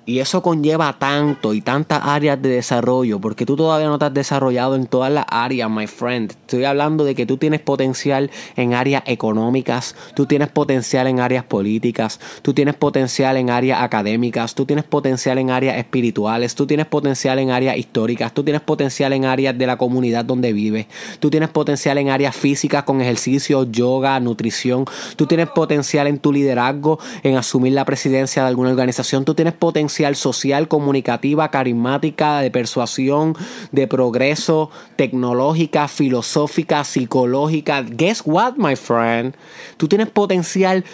Y 0.06 0.18
eso 0.18 0.42
conlleva 0.42 0.98
tanto 0.98 1.54
y 1.54 1.62
tantas 1.62 2.02
áreas 2.04 2.40
de 2.42 2.50
desarrollo, 2.50 3.20
porque 3.20 3.46
tú 3.46 3.56
todavía 3.56 3.86
no 3.86 3.98
te 3.98 4.04
has 4.04 4.12
desarrollado 4.12 4.74
en 4.76 4.86
todas 4.86 5.10
las 5.10 5.24
áreas, 5.28 5.70
my 5.70 5.86
friend. 5.86 6.32
Estoy 6.32 6.64
hablando 6.64 7.04
de 7.04 7.14
que 7.14 7.24
tú 7.24 7.38
tienes 7.38 7.60
potencial 7.60 8.30
en 8.54 8.74
áreas 8.74 9.02
económicas, 9.06 9.96
tú 10.14 10.26
tienes 10.26 10.48
potencial 10.48 11.06
en 11.06 11.20
áreas 11.20 11.44
políticas, 11.44 12.20
tú 12.42 12.52
tienes 12.52 12.74
potencial 12.74 13.38
en 13.38 13.48
áreas 13.48 13.82
académicas, 13.82 14.54
tú 14.54 14.66
tienes 14.66 14.84
potencial 14.84 15.38
en 15.38 15.50
áreas 15.50 15.78
espirituales, 15.78 16.54
tú 16.54 16.66
tienes 16.66 16.84
potencial 16.84 17.38
en 17.38 17.50
áreas 17.50 17.78
históricas, 17.78 18.34
tú 18.34 18.44
tienes 18.44 18.60
potencial 18.60 19.14
en 19.14 19.24
áreas 19.24 19.56
de 19.56 19.66
la 19.66 19.78
comunidad 19.78 20.26
donde 20.26 20.52
vives, 20.52 20.86
tú 21.18 21.30
tienes 21.30 21.48
potencial 21.48 21.96
en 21.96 22.10
áreas 22.10 22.36
físicas 22.36 22.84
con 22.84 23.00
ejercicio, 23.00 23.64
yoga, 23.70 24.20
nutrición, 24.20 24.84
tú 25.16 25.24
tienes 25.24 25.48
potencial 25.48 26.08
en 26.08 26.18
tu 26.18 26.30
liderazgo, 26.30 26.98
en 27.22 27.38
asumir 27.38 27.72
la 27.72 27.86
presidencia 27.86 28.42
de 28.42 28.48
alguna 28.48 28.68
organización, 28.68 29.24
tú 29.24 29.34
tienes 29.34 29.54
potencial 29.54 29.93
social, 30.16 30.68
comunicativa, 30.68 31.50
carismática, 31.50 32.40
de 32.40 32.50
persuasión, 32.50 33.36
de 33.72 33.86
progreso, 33.86 34.70
tecnológica, 34.96 35.88
filosófica, 35.88 36.84
psicológica. 36.84 37.82
Guess 37.82 38.22
what, 38.24 38.54
my 38.56 38.76
friend? 38.76 39.34
Tú 39.76 39.88
tienes 39.88 40.10
potencial 40.10 40.84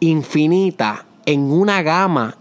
infinita 0.00 1.06
en 1.26 1.50
una 1.50 1.82
gama 1.82 2.36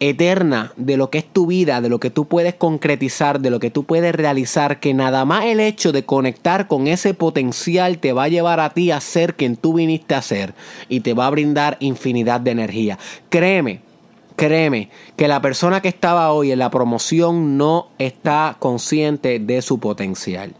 eterna 0.00 0.72
de 0.76 0.96
lo 0.96 1.10
que 1.10 1.18
es 1.18 1.24
tu 1.24 1.46
vida, 1.46 1.80
de 1.80 1.88
lo 1.88 2.00
que 2.00 2.10
tú 2.10 2.26
puedes 2.26 2.54
concretizar, 2.54 3.40
de 3.40 3.50
lo 3.50 3.60
que 3.60 3.70
tú 3.70 3.84
puedes 3.84 4.14
realizar, 4.14 4.80
que 4.80 4.94
nada 4.94 5.24
más 5.24 5.44
el 5.44 5.60
hecho 5.60 5.92
de 5.92 6.04
conectar 6.04 6.66
con 6.66 6.86
ese 6.86 7.14
potencial 7.14 7.98
te 7.98 8.12
va 8.12 8.24
a 8.24 8.28
llevar 8.28 8.60
a 8.60 8.70
ti 8.70 8.90
a 8.90 9.00
ser 9.00 9.34
quien 9.34 9.56
tú 9.56 9.74
viniste 9.74 10.14
a 10.14 10.22
ser 10.22 10.54
y 10.88 11.00
te 11.00 11.14
va 11.14 11.26
a 11.26 11.30
brindar 11.30 11.76
infinidad 11.80 12.40
de 12.40 12.50
energía. 12.50 12.98
Créeme, 13.28 13.80
Créeme 14.36 14.90
que 15.16 15.28
la 15.28 15.40
persona 15.40 15.80
que 15.80 15.88
estaba 15.88 16.32
hoy 16.32 16.50
en 16.50 16.58
la 16.58 16.70
promoción 16.70 17.56
no 17.56 17.88
está 17.98 18.56
consciente 18.58 19.38
de 19.38 19.62
su 19.62 19.78
potencial. 19.78 20.54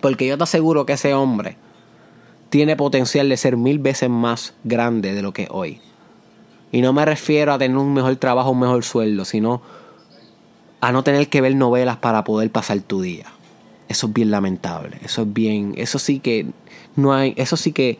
Porque 0.00 0.26
yo 0.26 0.36
te 0.36 0.44
aseguro 0.44 0.84
que 0.86 0.94
ese 0.94 1.14
hombre 1.14 1.56
tiene 2.50 2.76
potencial 2.76 3.28
de 3.28 3.36
ser 3.36 3.56
mil 3.56 3.78
veces 3.78 4.10
más 4.10 4.54
grande 4.64 5.14
de 5.14 5.22
lo 5.22 5.32
que 5.32 5.44
es 5.44 5.48
hoy. 5.50 5.80
Y 6.72 6.80
no 6.80 6.92
me 6.92 7.04
refiero 7.04 7.52
a 7.52 7.58
tener 7.58 7.76
un 7.76 7.94
mejor 7.94 8.16
trabajo, 8.16 8.50
un 8.50 8.60
mejor 8.60 8.82
sueldo, 8.82 9.24
sino 9.24 9.62
a 10.80 10.90
no 10.90 11.04
tener 11.04 11.28
que 11.28 11.40
ver 11.40 11.54
novelas 11.54 11.98
para 11.98 12.24
poder 12.24 12.50
pasar 12.50 12.80
tu 12.80 13.02
día. 13.02 13.26
Eso 13.88 14.06
es 14.06 14.12
bien 14.12 14.30
lamentable. 14.30 14.98
Eso 15.04 15.22
es 15.22 15.32
bien. 15.32 15.74
Eso 15.76 15.98
sí 15.98 16.18
que 16.18 16.46
no 16.96 17.12
hay. 17.12 17.34
Eso 17.36 17.56
sí 17.56 17.72
que 17.72 17.98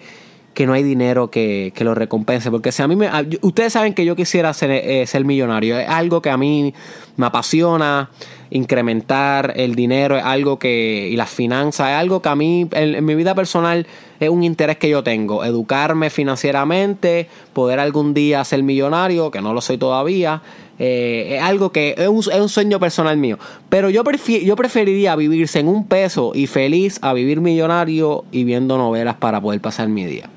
que 0.54 0.66
no 0.66 0.74
hay 0.74 0.82
dinero 0.82 1.30
que, 1.30 1.72
lo 1.80 1.94
recompense. 1.94 2.50
Porque 2.50 2.72
si 2.72 2.82
a 2.82 2.88
mí 2.88 2.96
me. 2.96 3.08
Ustedes 3.40 3.72
saben 3.72 3.94
que 3.94 4.04
yo 4.04 4.16
quisiera 4.16 4.52
ser, 4.52 4.70
eh, 4.70 5.06
ser 5.06 5.24
millonario. 5.24 5.78
Es 5.78 5.88
algo 5.88 6.22
que 6.22 6.30
a 6.30 6.36
mí 6.36 6.74
me 7.16 7.26
apasiona. 7.26 8.10
Incrementar 8.50 9.54
el 9.56 9.74
dinero 9.74 10.18
es 10.18 10.24
algo 10.24 10.58
que. 10.58 11.08
Y 11.10 11.16
las 11.16 11.30
finanzas 11.30 11.88
es 11.90 11.94
algo 11.94 12.20
que 12.20 12.28
a 12.28 12.36
mí, 12.36 12.68
en, 12.72 13.04
mi 13.04 13.14
vida 13.14 13.34
personal, 13.34 13.86
es 14.20 14.28
un 14.28 14.42
interés 14.42 14.76
que 14.76 14.90
yo 14.90 15.02
tengo. 15.02 15.42
Educarme 15.42 16.10
financieramente, 16.10 17.28
poder 17.54 17.80
algún 17.80 18.12
día 18.12 18.44
ser 18.44 18.62
millonario, 18.62 19.30
que 19.30 19.40
no 19.40 19.54
lo 19.54 19.62
soy 19.62 19.78
todavía. 19.78 20.42
Eh, 20.78 21.36
es 21.36 21.42
algo 21.42 21.72
que 21.72 21.94
es 21.96 22.08
un, 22.08 22.18
es 22.18 22.40
un, 22.40 22.48
sueño 22.50 22.78
personal 22.78 23.16
mío. 23.16 23.38
Pero 23.70 23.88
yo, 23.88 24.02
yo 24.42 24.56
preferiría 24.56 25.16
vivirse 25.16 25.60
en 25.60 25.68
un 25.68 25.86
peso 25.86 26.32
y 26.34 26.46
feliz 26.46 26.98
a 27.00 27.14
vivir 27.14 27.40
millonario 27.40 28.24
y 28.32 28.44
viendo 28.44 28.76
novelas 28.76 29.16
para 29.16 29.40
poder 29.40 29.62
pasar 29.62 29.88
mi 29.88 30.04
día. 30.04 30.28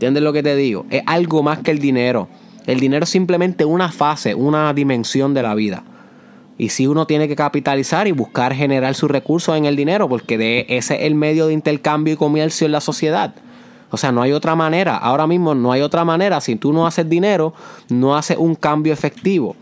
¿Entiendes 0.00 0.22
lo 0.22 0.32
que 0.32 0.42
te 0.42 0.56
digo? 0.56 0.86
Es 0.88 1.02
algo 1.04 1.42
más 1.42 1.58
que 1.58 1.70
el 1.70 1.78
dinero. 1.78 2.26
El 2.64 2.80
dinero 2.80 3.04
es 3.04 3.10
simplemente 3.10 3.66
una 3.66 3.92
fase, 3.92 4.34
una 4.34 4.72
dimensión 4.72 5.34
de 5.34 5.42
la 5.42 5.54
vida. 5.54 5.84
Y 6.56 6.70
si 6.70 6.86
uno 6.86 7.06
tiene 7.06 7.28
que 7.28 7.36
capitalizar 7.36 8.08
y 8.08 8.12
buscar 8.12 8.54
generar 8.54 8.94
sus 8.94 9.10
recursos 9.10 9.58
en 9.58 9.66
el 9.66 9.76
dinero, 9.76 10.08
porque 10.08 10.64
ese 10.70 10.94
es 10.94 11.02
el 11.02 11.14
medio 11.14 11.48
de 11.48 11.52
intercambio 11.52 12.14
y 12.14 12.16
comercio 12.16 12.64
en 12.64 12.72
la 12.72 12.80
sociedad. 12.80 13.34
O 13.90 13.98
sea, 13.98 14.10
no 14.10 14.22
hay 14.22 14.32
otra 14.32 14.54
manera. 14.54 14.96
Ahora 14.96 15.26
mismo 15.26 15.54
no 15.54 15.70
hay 15.70 15.82
otra 15.82 16.02
manera. 16.02 16.40
Si 16.40 16.56
tú 16.56 16.72
no 16.72 16.86
haces 16.86 17.06
dinero, 17.06 17.52
no 17.90 18.16
haces 18.16 18.38
un 18.38 18.54
cambio 18.54 18.94
efectivo. 18.94 19.54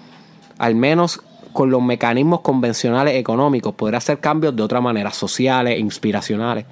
Al 0.56 0.76
menos 0.76 1.20
con 1.52 1.68
los 1.68 1.82
mecanismos 1.82 2.42
convencionales 2.42 3.16
económicos. 3.16 3.74
Podrás 3.74 4.04
hacer 4.04 4.20
cambios 4.20 4.54
de 4.54 4.62
otra 4.62 4.80
manera, 4.80 5.10
sociales, 5.10 5.80
inspiracionales. 5.80 6.64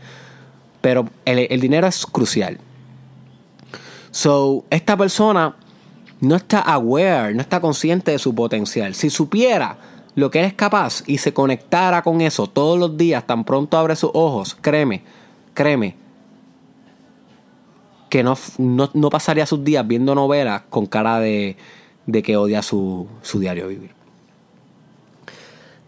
Pero 0.81 1.09
el 1.24 1.61
dinero 1.61 1.88
es 1.88 2.07
crucial. 2.07 2.61
So, 4.16 4.64
esta 4.70 4.96
persona 4.96 5.55
no 6.22 6.37
está 6.37 6.61
aware, 6.61 7.35
no 7.35 7.42
está 7.42 7.61
consciente 7.61 8.12
de 8.12 8.18
su 8.18 8.35
potencial. 8.35 8.94
Si 8.94 9.11
supiera 9.11 9.76
lo 10.14 10.31
que 10.31 10.38
eres 10.38 10.55
capaz 10.55 11.02
y 11.07 11.18
se 11.18 11.35
conectara 11.35 12.00
con 12.00 12.22
eso 12.22 12.46
todos 12.46 12.79
los 12.79 12.96
días, 12.96 13.26
tan 13.26 13.44
pronto 13.44 13.76
abre 13.76 13.94
sus 13.94 14.11
ojos, 14.14 14.57
créeme, 14.59 15.02
créeme, 15.52 15.96
que 18.09 18.22
no, 18.22 18.38
no, 18.57 19.11
pasaría 19.11 19.44
sus 19.44 19.62
días 19.62 19.87
viendo 19.87 20.14
novelas 20.14 20.62
con 20.70 20.87
cara 20.87 21.20
de, 21.20 21.59
de 22.07 22.22
que 22.22 22.38
odia 22.38 22.62
su, 22.62 23.07
su 23.20 23.38
diario 23.38 23.68
vivir 23.68 23.95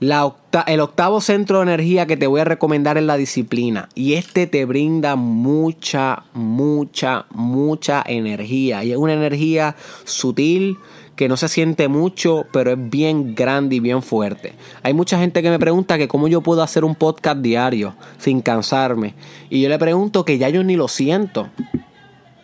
el 0.01 0.81
octavo 0.81 1.21
centro 1.21 1.59
de 1.59 1.65
energía 1.65 2.07
que 2.07 2.17
te 2.17 2.27
voy 2.27 2.41
a 2.41 2.45
recomendar 2.45 2.99
es 2.99 3.05
la 3.05 3.17
disciplina. 3.17 3.89
Y 3.95 4.15
este 4.15 4.47
te 4.47 4.65
brinda 4.65 5.17
mucha, 5.17 6.25
mucha, 6.35 7.27
mucha 7.31 8.03
energía. 8.07 8.85
Y 8.85 8.93
es 8.93 8.97
una 8.97 9.15
energía 9.15 9.77
sutil 10.05 10.79
que 11.17 11.29
no 11.29 11.37
se 11.37 11.49
siente 11.49 11.89
mucho, 11.89 12.47
pero 12.53 12.71
es 12.71 12.91
bien 12.91 13.35
grande 13.35 13.75
y 13.75 13.81
bien 13.81 14.03
fuerte. 14.03 14.55
Hay 14.85 14.95
mucha 14.95 15.19
gente 15.19 15.43
que 15.43 15.51
me 15.51 15.59
pregunta 15.59 15.99
que 15.99 16.07
cómo 16.07 16.29
yo 16.29 16.43
puedo 16.43 16.63
hacer 16.63 16.85
un 16.85 16.95
podcast 16.95 17.41
diario 17.41 17.97
sin 18.19 18.41
cansarme. 18.41 19.15
Y 19.51 19.61
yo 19.61 19.69
le 19.69 19.81
pregunto 19.81 20.25
que 20.25 20.39
ya 20.39 20.49
yo 20.49 20.63
ni 20.63 20.77
lo 20.77 20.87
siento. 20.87 21.49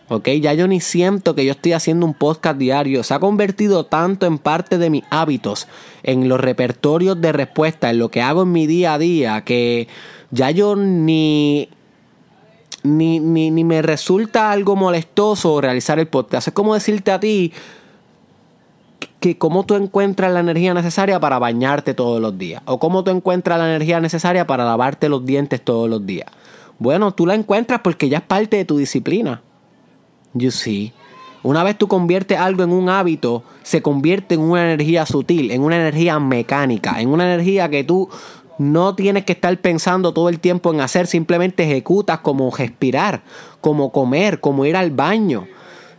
¿Ok? 0.08 0.28
Ya 0.40 0.54
yo 0.54 0.68
ni 0.68 0.80
siento 0.80 1.34
que 1.34 1.44
yo 1.44 1.52
estoy 1.52 1.72
haciendo 1.72 2.06
un 2.06 2.14
podcast 2.14 2.58
diario. 2.58 3.02
Se 3.02 3.14
ha 3.14 3.18
convertido 3.18 3.86
tanto 3.86 4.26
en 4.26 4.38
parte 4.38 4.78
de 4.78 4.90
mis 4.90 5.04
hábitos, 5.10 5.68
en 6.02 6.28
los 6.28 6.40
repertorios 6.40 7.20
de 7.20 7.32
respuesta, 7.32 7.90
en 7.90 7.98
lo 7.98 8.10
que 8.10 8.22
hago 8.22 8.42
en 8.42 8.52
mi 8.52 8.66
día 8.66 8.94
a 8.94 8.98
día, 8.98 9.44
que 9.44 9.88
ya 10.30 10.50
yo 10.50 10.76
ni, 10.76 11.68
ni, 12.82 13.20
ni, 13.20 13.50
ni 13.50 13.64
me 13.64 13.82
resulta 13.82 14.50
algo 14.50 14.76
molestoso 14.76 15.60
realizar 15.60 15.98
el 15.98 16.08
podcast. 16.08 16.48
Es 16.48 16.54
como 16.54 16.74
decirte 16.74 17.12
a 17.12 17.20
ti 17.20 17.52
que 19.20 19.38
cómo 19.38 19.64
tú 19.64 19.74
encuentras 19.74 20.30
la 20.32 20.40
energía 20.40 20.74
necesaria 20.74 21.18
para 21.18 21.38
bañarte 21.38 21.94
todos 21.94 22.20
los 22.20 22.36
días. 22.36 22.62
O 22.66 22.78
cómo 22.78 23.04
tú 23.04 23.10
encuentras 23.10 23.58
la 23.58 23.66
energía 23.66 23.98
necesaria 23.98 24.46
para 24.46 24.66
lavarte 24.66 25.08
los 25.08 25.24
dientes 25.24 25.62
todos 25.62 25.88
los 25.88 26.04
días. 26.04 26.26
Bueno, 26.78 27.12
tú 27.14 27.24
la 27.24 27.34
encuentras 27.34 27.80
porque 27.82 28.10
ya 28.10 28.18
es 28.18 28.24
parte 28.24 28.58
de 28.58 28.66
tu 28.66 28.76
disciplina. 28.76 29.40
You 30.34 30.50
see. 30.50 30.92
Una 31.42 31.62
vez 31.62 31.76
tú 31.76 31.88
conviertes 31.88 32.38
algo 32.38 32.64
en 32.64 32.72
un 32.72 32.88
hábito, 32.88 33.44
se 33.62 33.82
convierte 33.82 34.34
en 34.34 34.40
una 34.40 34.64
energía 34.72 35.04
sutil, 35.04 35.50
en 35.50 35.62
una 35.62 35.76
energía 35.76 36.18
mecánica, 36.18 37.00
en 37.00 37.10
una 37.10 37.24
energía 37.24 37.68
que 37.68 37.84
tú 37.84 38.08
no 38.58 38.94
tienes 38.94 39.24
que 39.24 39.32
estar 39.32 39.56
pensando 39.58 40.12
todo 40.12 40.28
el 40.28 40.40
tiempo 40.40 40.72
en 40.72 40.80
hacer, 40.80 41.06
simplemente 41.06 41.64
ejecutas 41.64 42.20
como 42.20 42.50
respirar, 42.50 43.22
como 43.60 43.92
comer, 43.92 44.40
como 44.40 44.64
ir 44.64 44.76
al 44.76 44.90
baño. 44.90 45.46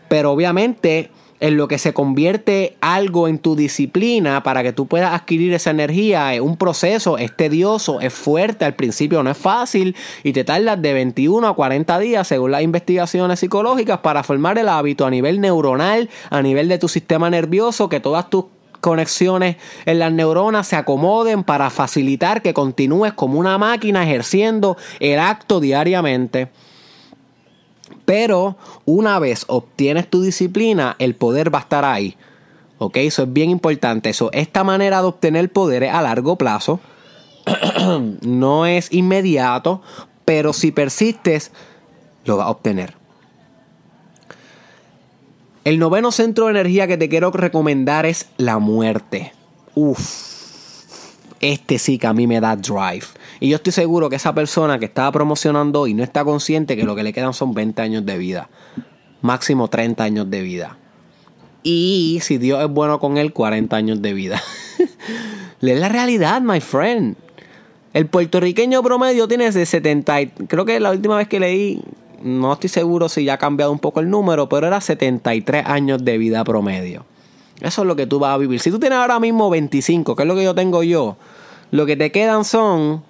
Pero 0.07 0.31
obviamente 0.31 1.11
en 1.39 1.57
lo 1.57 1.67
que 1.67 1.77
se 1.77 1.93
convierte 1.93 2.77
algo 2.81 3.27
en 3.27 3.39
tu 3.39 3.55
disciplina 3.55 4.43
para 4.43 4.63
que 4.63 4.73
tú 4.73 4.87
puedas 4.87 5.13
adquirir 5.13 5.53
esa 5.53 5.71
energía 5.71 6.33
es 6.33 6.41
un 6.41 6.57
proceso, 6.57 7.17
es 7.17 7.35
tedioso, 7.35 7.99
es 7.99 8.13
fuerte, 8.13 8.65
al 8.65 8.75
principio 8.75 9.21
no 9.21 9.31
es 9.31 9.37
fácil 9.37 9.95
y 10.23 10.33
te 10.33 10.43
tardas 10.43 10.81
de 10.81 10.93
21 10.93 11.47
a 11.47 11.55
40 11.55 11.99
días 11.99 12.27
según 12.27 12.51
las 12.51 12.61
investigaciones 12.61 13.39
psicológicas 13.39 13.99
para 13.99 14.23
formar 14.23 14.57
el 14.57 14.69
hábito 14.69 15.05
a 15.05 15.09
nivel 15.09 15.41
neuronal, 15.41 16.09
a 16.29 16.41
nivel 16.41 16.69
de 16.69 16.77
tu 16.77 16.87
sistema 16.87 17.29
nervioso, 17.29 17.89
que 17.89 17.99
todas 17.99 18.29
tus 18.29 18.45
conexiones 18.79 19.57
en 19.85 19.99
las 19.99 20.11
neuronas 20.11 20.67
se 20.67 20.75
acomoden 20.75 21.43
para 21.43 21.69
facilitar 21.69 22.41
que 22.41 22.53
continúes 22.53 23.13
como 23.13 23.39
una 23.39 23.57
máquina 23.57 24.03
ejerciendo 24.03 24.77
el 24.99 25.19
acto 25.19 25.59
diariamente. 25.59 26.49
Pero 28.05 28.55
una 28.85 29.19
vez 29.19 29.45
obtienes 29.47 30.09
tu 30.09 30.21
disciplina, 30.21 30.95
el 30.99 31.15
poder 31.15 31.53
va 31.53 31.59
a 31.59 31.61
estar 31.61 31.85
ahí. 31.85 32.15
¿Ok? 32.77 32.97
Eso 32.97 33.23
es 33.23 33.33
bien 33.33 33.49
importante. 33.49 34.09
Eso, 34.09 34.29
esta 34.31 34.63
manera 34.63 35.01
de 35.01 35.07
obtener 35.07 35.51
poder 35.51 35.85
a 35.85 36.01
largo 36.01 36.37
plazo. 36.37 36.79
no 38.21 38.65
es 38.65 38.91
inmediato, 38.91 39.81
pero 40.23 40.53
si 40.53 40.71
persistes, 40.71 41.51
lo 42.25 42.37
vas 42.37 42.47
a 42.47 42.51
obtener. 42.51 42.95
El 45.63 45.79
noveno 45.79 46.11
centro 46.11 46.45
de 46.45 46.51
energía 46.51 46.87
que 46.87 46.97
te 46.97 47.09
quiero 47.09 47.31
recomendar 47.31 48.05
es 48.05 48.27
la 48.37 48.59
muerte. 48.59 49.33
Uf, 49.73 50.44
este 51.51 51.79
sí 51.79 51.97
que 51.97 52.07
a 52.07 52.13
mí 52.13 52.27
me 52.27 52.39
da 52.39 52.55
drive. 52.55 53.05
Y 53.39 53.49
yo 53.49 53.57
estoy 53.57 53.73
seguro 53.73 54.09
que 54.09 54.15
esa 54.15 54.33
persona 54.33 54.79
que 54.79 54.85
estaba 54.85 55.11
promocionando 55.11 55.87
y 55.87 55.93
no 55.93 56.03
está 56.03 56.23
consciente 56.23 56.75
que 56.75 56.83
lo 56.83 56.95
que 56.95 57.03
le 57.03 57.13
quedan 57.13 57.33
son 57.33 57.53
20 57.53 57.81
años 57.81 58.05
de 58.05 58.17
vida. 58.17 58.49
Máximo 59.21 59.67
30 59.67 60.03
años 60.03 60.29
de 60.29 60.41
vida. 60.41 60.77
Y 61.63 62.19
si 62.21 62.37
Dios 62.37 62.63
es 62.63 62.69
bueno 62.69 62.99
con 62.99 63.17
él, 63.17 63.33
40 63.33 63.75
años 63.75 64.01
de 64.01 64.13
vida. 64.13 64.41
es 65.61 65.79
la 65.79 65.89
realidad, 65.89 66.41
my 66.41 66.61
friend. 66.61 67.15
El 67.93 68.07
puertorriqueño 68.07 68.83
promedio 68.83 69.27
tiene 69.27 69.49
de 69.49 69.65
70. 69.65 70.17
Creo 70.47 70.65
que 70.65 70.79
la 70.79 70.91
última 70.91 71.17
vez 71.17 71.27
que 71.27 71.39
leí, 71.39 71.81
no 72.21 72.53
estoy 72.53 72.69
seguro 72.69 73.09
si 73.09 73.23
ya 73.23 73.35
ha 73.35 73.37
cambiado 73.37 73.71
un 73.71 73.79
poco 73.79 73.99
el 73.99 74.09
número, 74.09 74.49
pero 74.49 74.67
era 74.67 74.81
73 74.81 75.65
años 75.65 76.03
de 76.03 76.17
vida 76.17 76.43
promedio. 76.43 77.05
Eso 77.61 77.81
es 77.81 77.87
lo 77.87 77.95
que 77.95 78.05
tú 78.05 78.19
vas 78.19 78.33
a 78.33 78.37
vivir. 78.37 78.59
Si 78.59 78.71
tú 78.71 78.79
tienes 78.79 78.97
ahora 78.97 79.19
mismo 79.19 79.49
25, 79.49 80.15
que 80.15 80.23
es 80.23 80.27
lo 80.27 80.35
que 80.35 80.43
yo 80.43 80.53
tengo 80.53 80.83
yo, 80.83 81.17
lo 81.71 81.85
que 81.85 81.95
te 81.95 82.11
quedan 82.11 82.45
son 82.45 83.03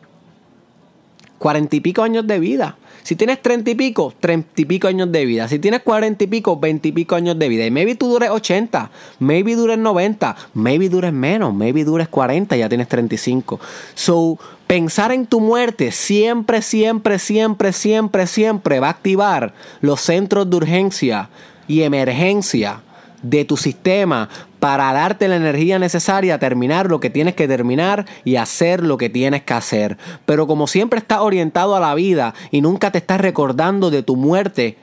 40 1.40 1.76
y 1.76 1.80
pico 1.80 2.04
años 2.04 2.26
de 2.28 2.40
vida. 2.40 2.78
Si 3.04 3.16
tienes 3.16 3.40
30 3.40 3.70
y 3.70 3.76
pico, 3.76 4.14
30 4.20 4.50
y 4.62 4.66
pico 4.66 4.88
años 4.88 5.12
de 5.12 5.26
vida. 5.26 5.48
Si 5.48 5.60
tienes 5.60 5.82
40 5.82 6.24
y 6.24 6.28
pico, 6.28 6.60
20 6.60 6.88
y 6.88 6.92
pico 6.92 7.16
años 7.16 7.38
de 7.38 7.50
vida. 7.50 7.64
Y 7.64 7.70
maybe 7.70 7.94
tú 7.94 8.08
dures 8.08 8.32
80, 8.32 8.90
maybe 9.20 9.56
dures 9.56 9.78
90, 9.78 10.36
maybe 10.56 10.90
dures 10.90 11.14
menos, 11.14 11.54
maybe 11.54 11.84
dures 11.84 12.08
40, 12.08 12.58
ya 12.58 12.68
tienes 12.68 12.88
35. 12.88 13.60
So, 13.94 14.40
pensar 14.66 15.12
en 15.12 15.28
tu 15.28 15.40
muerte 15.40 15.92
siempre, 15.92 16.64
siempre, 16.64 17.20
siempre, 17.20 17.74
siempre, 17.74 18.26
siempre 18.26 18.80
va 18.80 18.88
a 18.88 18.92
activar 18.92 19.54
los 19.82 20.02
centros 20.02 20.50
de 20.50 20.56
urgencia 20.56 21.30
y 21.68 21.84
emergencia 21.84 22.82
de 23.30 23.44
tu 23.44 23.58
sistema 23.58 24.30
para 24.60 24.94
darte 24.94 25.28
la 25.28 25.36
energía 25.36 25.80
necesaria 25.80 26.36
a 26.36 26.40
terminar 26.40 26.90
lo 26.90 27.00
que 27.00 27.10
tienes 27.10 27.34
que 27.34 27.48
terminar 27.48 28.06
y 28.24 28.36
hacer 28.36 28.84
lo 28.84 28.98
que 28.98 29.10
tienes 29.10 29.44
que 29.44 29.54
hacer. 29.54 29.98
Pero 30.26 30.48
como 30.48 30.68
siempre 30.68 31.00
estás 31.00 31.20
orientado 31.20 31.76
a 31.76 31.80
la 31.80 31.96
vida 31.96 32.34
y 32.52 32.62
nunca 32.62 32.92
te 32.92 33.00
estás 33.00 33.20
recordando 33.20 33.90
de 33.90 34.04
tu 34.04 34.16
muerte, 34.16 34.78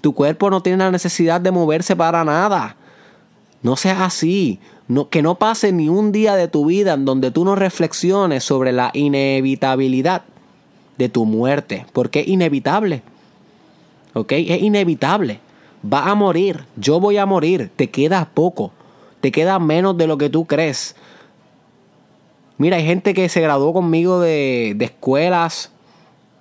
tu 0.00 0.14
cuerpo 0.14 0.48
no 0.48 0.62
tiene 0.62 0.78
la 0.78 0.90
necesidad 0.92 1.40
de 1.40 1.50
moverse 1.50 1.96
para 1.96 2.24
nada. 2.24 2.76
No 3.62 3.76
seas 3.76 4.00
así. 4.00 4.60
No, 4.88 5.08
que 5.08 5.20
no 5.20 5.34
pase 5.34 5.72
ni 5.72 5.88
un 5.88 6.12
día 6.12 6.36
de 6.36 6.46
tu 6.46 6.66
vida 6.66 6.94
en 6.94 7.04
donde 7.04 7.32
tú 7.32 7.44
no 7.44 7.56
reflexiones 7.56 8.44
sobre 8.44 8.70
la 8.70 8.92
inevitabilidad 8.94 10.22
de 10.98 11.08
tu 11.08 11.24
muerte. 11.24 11.86
Porque 11.92 12.20
es 12.20 12.28
inevitable. 12.28 13.02
¿Ok? 14.14 14.32
Es 14.32 14.62
inevitable. 14.62 15.40
Va 15.92 16.10
a 16.10 16.14
morir, 16.14 16.64
yo 16.76 17.00
voy 17.00 17.18
a 17.18 17.26
morir, 17.26 17.70
te 17.76 17.90
queda 17.90 18.30
poco, 18.32 18.72
te 19.20 19.30
queda 19.30 19.58
menos 19.58 19.96
de 19.96 20.06
lo 20.06 20.18
que 20.18 20.30
tú 20.30 20.46
crees. 20.46 20.96
Mira, 22.58 22.76
hay 22.76 22.84
gente 22.84 23.12
que 23.12 23.28
se 23.28 23.40
graduó 23.40 23.72
conmigo 23.72 24.20
de, 24.20 24.72
de 24.76 24.84
escuelas 24.86 25.70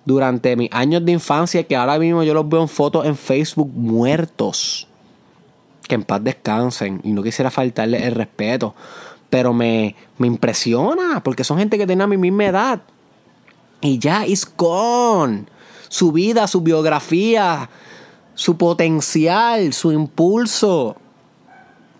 durante 0.06 0.56
mis 0.56 0.72
años 0.72 1.04
de 1.04 1.12
infancia 1.12 1.64
que 1.64 1.76
ahora 1.76 2.00
mismo 2.00 2.24
yo 2.24 2.34
los 2.34 2.48
veo 2.48 2.62
en 2.62 2.70
fotos 2.70 3.06
en 3.06 3.18
Facebook 3.18 3.72
muertos. 3.74 4.88
Que 5.88 5.96
en 5.96 6.04
paz 6.04 6.24
descansen 6.24 7.02
y 7.04 7.12
no 7.12 7.22
quisiera 7.22 7.52
faltarle 7.52 8.06
el 8.06 8.16
respeto. 8.16 8.74
Pero 9.30 9.54
me, 9.54 9.96
me 10.18 10.28
impresiona 10.28 11.22
porque 11.24 11.44
son 11.44 11.58
gente 11.58 11.78
que 11.78 11.86
tiene 11.86 12.08
mi 12.08 12.18
misma 12.18 12.46
edad. 12.46 12.82
Y 13.82 14.00
ya, 14.00 14.26
is 14.26 14.48
gone. 14.58 15.46
Su 15.90 16.12
vida, 16.12 16.48
su 16.48 16.62
biografía, 16.62 17.70
su 18.36 18.58
potencial, 18.58 19.74
su 19.74 19.92
impulso, 19.92 20.96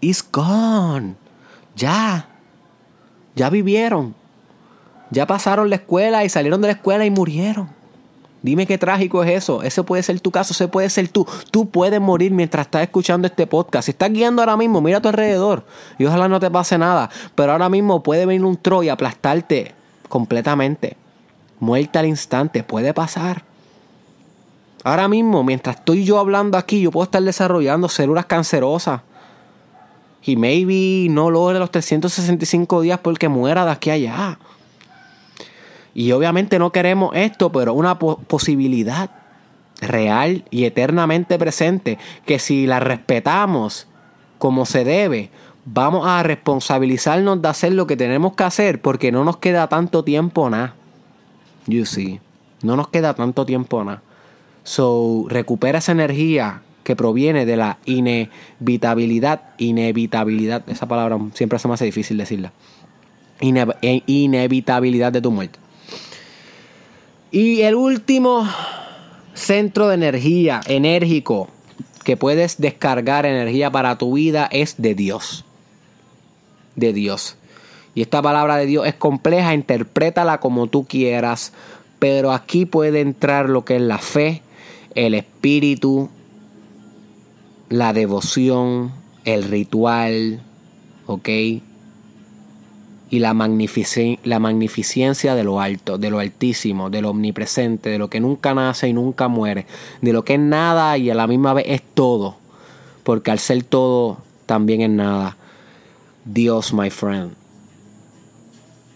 is 0.02 0.24
gone. 0.32 1.16
Ya. 1.76 2.28
Ya 3.36 3.50
vivieron. 3.50 4.14
Ya 5.10 5.26
pasaron 5.26 5.70
la 5.70 5.78
escuela 5.78 6.24
y 6.24 6.30
salieron 6.30 6.62
de 6.62 6.68
la 6.68 6.74
escuela 6.74 7.06
y 7.06 7.12
murieron. 7.12 7.70
Dime 8.42 8.68
qué 8.68 8.78
trágico 8.78 9.24
es 9.24 9.32
eso. 9.32 9.64
Ese 9.64 9.82
puede 9.82 10.04
ser 10.04 10.20
tu 10.20 10.30
caso, 10.30 10.54
ese 10.54 10.68
puede 10.68 10.90
ser 10.90 11.08
tú. 11.08 11.26
Tú 11.50 11.68
puedes 11.70 12.00
morir 12.00 12.32
mientras 12.32 12.68
estás 12.68 12.84
escuchando 12.84 13.26
este 13.28 13.48
podcast. 13.48 13.86
Si 13.86 13.92
estás 13.92 14.12
guiando 14.12 14.42
ahora 14.42 14.56
mismo, 14.56 14.82
mira 14.82 15.00
a 15.00 15.02
tu 15.02 15.08
alrededor. 15.08 15.66
Y 15.98 16.06
ojalá 16.06 16.28
no 16.28 16.40
te 16.40 16.52
pase 16.52 16.78
nada. 16.78 17.10
Pero 17.34 17.54
ahora 17.54 17.70
mismo 17.70 18.04
puede 18.04 18.26
venir 18.28 18.46
un 18.46 18.58
tro 18.58 18.84
y 18.84 18.90
aplastarte 18.90 19.74
completamente. 20.10 20.96
Muerta 21.60 22.02
al 22.02 22.06
instante. 22.06 22.64
Puede 22.64 22.94
pasar. 22.94 23.44
Ahora 24.86 25.08
mismo, 25.08 25.44
mientras 25.44 25.78
estoy 25.78 26.06
yo 26.06 26.20
hablando 26.20 26.60
aquí, 26.60 26.80
yo 26.80 26.92
puedo 26.92 27.06
estar 27.06 27.24
desarrollando 27.24 27.90
células 27.90 28.28
cancerosas. 28.28 29.02
Y 30.22 30.36
maybe 30.36 31.10
no 31.10 31.32
logre 31.32 31.58
los 31.58 31.72
365 31.72 32.82
días 32.82 33.00
porque 33.00 33.28
muera 33.28 33.66
de 33.66 33.72
aquí 33.72 33.90
a 33.90 33.94
allá. 33.94 34.40
Y 35.96 36.12
obviamente 36.12 36.60
no 36.60 36.72
queremos 36.72 37.16
esto, 37.16 37.52
pero 37.52 37.74
una 37.74 37.98
posibilidad 37.98 39.10
real 39.82 40.46
y 40.52 40.66
eternamente 40.66 41.40
presente 41.40 41.98
que 42.28 42.38
si 42.38 42.68
la 42.68 42.80
respetamos 42.80 43.88
como 44.38 44.68
se 44.68 44.84
debe, 44.84 45.32
vamos 45.66 46.06
a 46.06 46.22
responsabilizarnos 46.22 47.42
de 47.42 47.48
hacer 47.48 47.74
lo 47.74 47.88
que 47.88 47.98
tenemos 47.98 48.36
que 48.36 48.44
hacer 48.44 48.84
porque 48.84 49.12
no 49.12 49.24
nos 49.24 49.38
queda 49.38 49.68
tanto 49.68 50.04
tiempo 50.04 50.48
nada. 50.48 50.76
You 51.66 51.88
see, 51.88 52.20
no 52.62 52.76
nos 52.76 52.90
queda 52.90 53.16
tanto 53.16 53.48
tiempo 53.48 53.84
nada. 53.84 54.04
So, 54.66 55.28
recupera 55.30 55.78
esa 55.78 55.92
energía 55.92 56.64
que 56.84 56.96
proviene 56.96 57.46
de 57.46 57.56
la 57.56 57.78
inevitabilidad, 57.86 59.42
inevitabilidad, 59.60 60.68
esa 60.68 60.88
palabra 60.88 61.20
siempre 61.34 61.60
se 61.60 61.68
me 61.68 61.76
hace 61.76 61.86
difícil 61.86 62.18
decirla, 62.18 62.52
eh, 63.40 64.02
inevitabilidad 64.08 65.12
de 65.12 65.22
tu 65.22 65.32
muerte. 65.32 65.60
Y 67.32 67.62
el 67.62 67.76
último 67.76 68.50
centro 69.36 69.88
de 69.88 69.96
energía 69.96 70.62
enérgico 70.68 71.48
que 72.04 72.18
puedes 72.18 72.58
descargar 72.58 73.28
energía 73.28 73.70
para 73.70 73.98
tu 74.00 74.14
vida 74.14 74.48
es 74.52 74.76
de 74.80 74.96
Dios. 74.96 75.46
De 76.76 76.92
Dios. 76.92 77.38
Y 77.94 78.02
esta 78.02 78.22
palabra 78.22 78.58
de 78.58 78.66
Dios 78.66 78.88
es 78.88 78.96
compleja, 78.96 79.54
interprétala 79.54 80.40
como 80.40 80.68
tú 80.68 80.86
quieras, 80.86 81.54
pero 82.00 82.32
aquí 82.32 82.66
puede 82.66 83.02
entrar 83.02 83.50
lo 83.50 83.64
que 83.64 83.76
es 83.76 83.82
la 83.82 83.98
fe, 83.98 84.42
el 84.96 85.14
espíritu, 85.14 86.10
la 87.70 87.92
devoción, 87.92 88.94
el 89.26 89.44
ritual, 89.44 90.42
¿ok? 91.06 91.30
Y 93.10 93.20
la, 93.20 93.34
la 94.24 94.40
magnificencia 94.40 95.36
de 95.36 95.44
lo 95.44 95.60
alto, 95.60 95.98
de 95.98 96.10
lo 96.10 96.20
altísimo, 96.20 96.90
de 96.90 97.02
lo 97.02 97.10
omnipresente, 97.12 97.90
de 97.90 98.00
lo 98.00 98.10
que 98.10 98.20
nunca 98.20 98.54
nace 98.54 98.88
y 98.88 98.94
nunca 98.94 99.28
muere, 99.28 99.68
de 100.02 100.14
lo 100.14 100.24
que 100.24 100.36
es 100.36 100.40
nada 100.40 100.98
y 100.98 101.10
a 101.10 101.16
la 101.16 101.28
misma 101.28 101.54
vez 101.54 101.66
es 101.68 101.82
todo, 101.82 102.38
porque 103.04 103.32
al 103.32 103.40
ser 103.40 103.64
todo 103.64 104.18
también 104.46 104.82
es 104.82 104.90
nada. 104.90 105.38
Dios, 106.24 106.74
my 106.74 106.90
friend, 106.90 107.34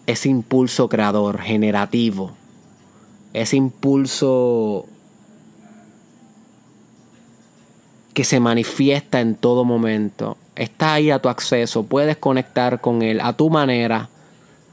ese 0.08 0.30
impulso 0.30 0.90
creador, 0.90 1.40
generativo, 1.40 2.32
ese 3.34 3.58
impulso 3.58 4.88
que 8.20 8.26
se 8.26 8.42
manifiesta 8.42 9.22
en 9.22 9.36
todo 9.36 9.64
momento. 9.64 10.36
Está 10.58 10.96
ahí 10.96 11.10
a 11.10 11.20
tu 11.20 11.30
acceso, 11.30 11.84
puedes 11.84 12.18
conectar 12.18 12.82
con 12.82 13.02
Él 13.02 13.22
a 13.22 13.32
tu 13.32 13.50
manera, 13.50 14.10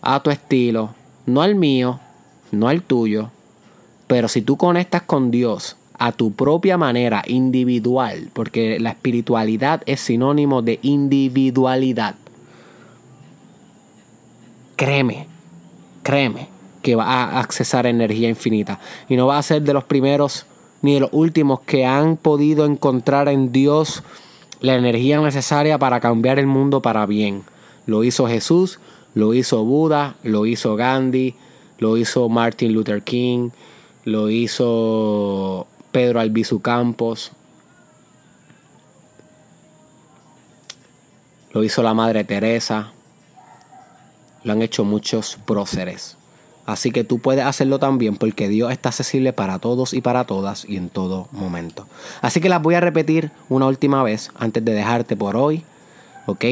a 0.02 0.20
tu 0.20 0.30
estilo, 0.30 0.96
no 1.26 1.42
al 1.42 1.54
mío, 1.54 2.00
no 2.50 2.66
al 2.66 2.82
tuyo. 2.82 3.30
Pero 4.08 4.26
si 4.26 4.42
tú 4.42 4.56
conectas 4.56 5.02
con 5.02 5.30
Dios 5.30 5.76
a 5.96 6.10
tu 6.10 6.32
propia 6.32 6.76
manera 6.76 7.22
individual, 7.24 8.30
porque 8.32 8.80
la 8.80 8.90
espiritualidad 8.90 9.84
es 9.86 10.00
sinónimo 10.00 10.60
de 10.60 10.80
individualidad, 10.82 12.16
créeme, 14.74 15.28
créeme 16.02 16.48
que 16.82 16.96
va 16.96 17.04
a 17.04 17.38
accesar 17.38 17.86
energía 17.86 18.28
infinita 18.28 18.80
y 19.08 19.14
no 19.14 19.28
va 19.28 19.38
a 19.38 19.42
ser 19.44 19.62
de 19.62 19.72
los 19.72 19.84
primeros 19.84 20.46
ni 20.86 21.00
los 21.00 21.10
últimos 21.10 21.62
que 21.62 21.84
han 21.84 22.16
podido 22.16 22.64
encontrar 22.64 23.28
en 23.28 23.50
Dios 23.50 24.04
la 24.60 24.76
energía 24.76 25.20
necesaria 25.20 25.80
para 25.80 25.98
cambiar 25.98 26.38
el 26.38 26.46
mundo 26.46 26.80
para 26.80 27.06
bien. 27.06 27.42
Lo 27.86 28.04
hizo 28.04 28.28
Jesús, 28.28 28.78
lo 29.12 29.34
hizo 29.34 29.64
Buda, 29.64 30.14
lo 30.22 30.46
hizo 30.46 30.76
Gandhi, 30.76 31.34
lo 31.80 31.96
hizo 31.96 32.28
Martin 32.28 32.72
Luther 32.72 33.02
King, 33.02 33.50
lo 34.04 34.30
hizo 34.30 35.66
Pedro 35.90 36.20
Albizu 36.20 36.60
Campos, 36.60 37.32
lo 41.52 41.64
hizo 41.64 41.82
la 41.82 41.94
Madre 41.94 42.22
Teresa, 42.22 42.92
lo 44.44 44.52
han 44.52 44.62
hecho 44.62 44.84
muchos 44.84 45.36
próceres. 45.46 46.16
Así 46.66 46.90
que 46.90 47.04
tú 47.04 47.20
puedes 47.20 47.44
hacerlo 47.44 47.78
también 47.78 48.16
porque 48.16 48.48
Dios 48.48 48.72
está 48.72 48.88
accesible 48.88 49.32
para 49.32 49.60
todos 49.60 49.94
y 49.94 50.00
para 50.00 50.24
todas 50.24 50.64
y 50.68 50.76
en 50.76 50.88
todo 50.88 51.28
momento. 51.30 51.86
Así 52.20 52.40
que 52.40 52.48
las 52.48 52.60
voy 52.60 52.74
a 52.74 52.80
repetir 52.80 53.30
una 53.48 53.66
última 53.66 54.02
vez 54.02 54.30
antes 54.36 54.64
de 54.64 54.74
dejarte 54.74 55.16
por 55.16 55.36
hoy. 55.36 55.62
¿Ok? 56.26 56.44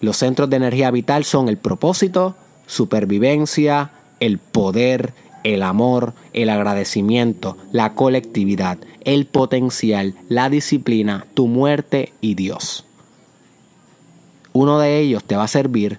Los 0.00 0.18
centros 0.18 0.50
de 0.50 0.56
energía 0.56 0.90
vital 0.90 1.24
son 1.24 1.48
el 1.48 1.56
propósito, 1.56 2.36
supervivencia, 2.66 3.92
el 4.20 4.38
poder, 4.38 5.14
el 5.42 5.62
amor, 5.62 6.12
el 6.34 6.50
agradecimiento, 6.50 7.56
la 7.72 7.94
colectividad, 7.94 8.78
el 9.04 9.26
potencial, 9.26 10.14
la 10.28 10.50
disciplina, 10.50 11.26
tu 11.32 11.46
muerte 11.46 12.12
y 12.20 12.34
Dios. 12.34 12.84
Uno 14.52 14.78
de 14.78 14.98
ellos 14.98 15.24
te 15.24 15.36
va 15.36 15.44
a 15.44 15.48
servir 15.48 15.98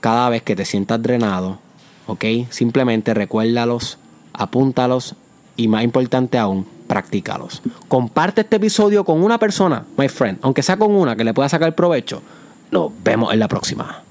cada 0.00 0.28
vez 0.28 0.42
que 0.42 0.54
te 0.54 0.64
sientas 0.64 1.02
drenado, 1.02 1.58
¿ok? 2.06 2.24
Simplemente 2.50 3.14
recuérdalos, 3.14 3.98
apúntalos 4.32 5.14
y 5.56 5.68
más 5.68 5.84
importante 5.84 6.38
aún, 6.38 6.66
practícalos. 6.86 7.62
Comparte 7.88 8.42
este 8.42 8.56
episodio 8.56 9.04
con 9.04 9.22
una 9.22 9.38
persona, 9.38 9.84
my 9.96 10.08
friend, 10.08 10.38
aunque 10.42 10.62
sea 10.62 10.76
con 10.76 10.94
una 10.94 11.16
que 11.16 11.24
le 11.24 11.34
pueda 11.34 11.48
sacar 11.48 11.74
provecho. 11.74 12.22
Nos 12.70 12.90
vemos 13.02 13.32
en 13.32 13.38
la 13.38 13.48
próxima. 13.48 14.02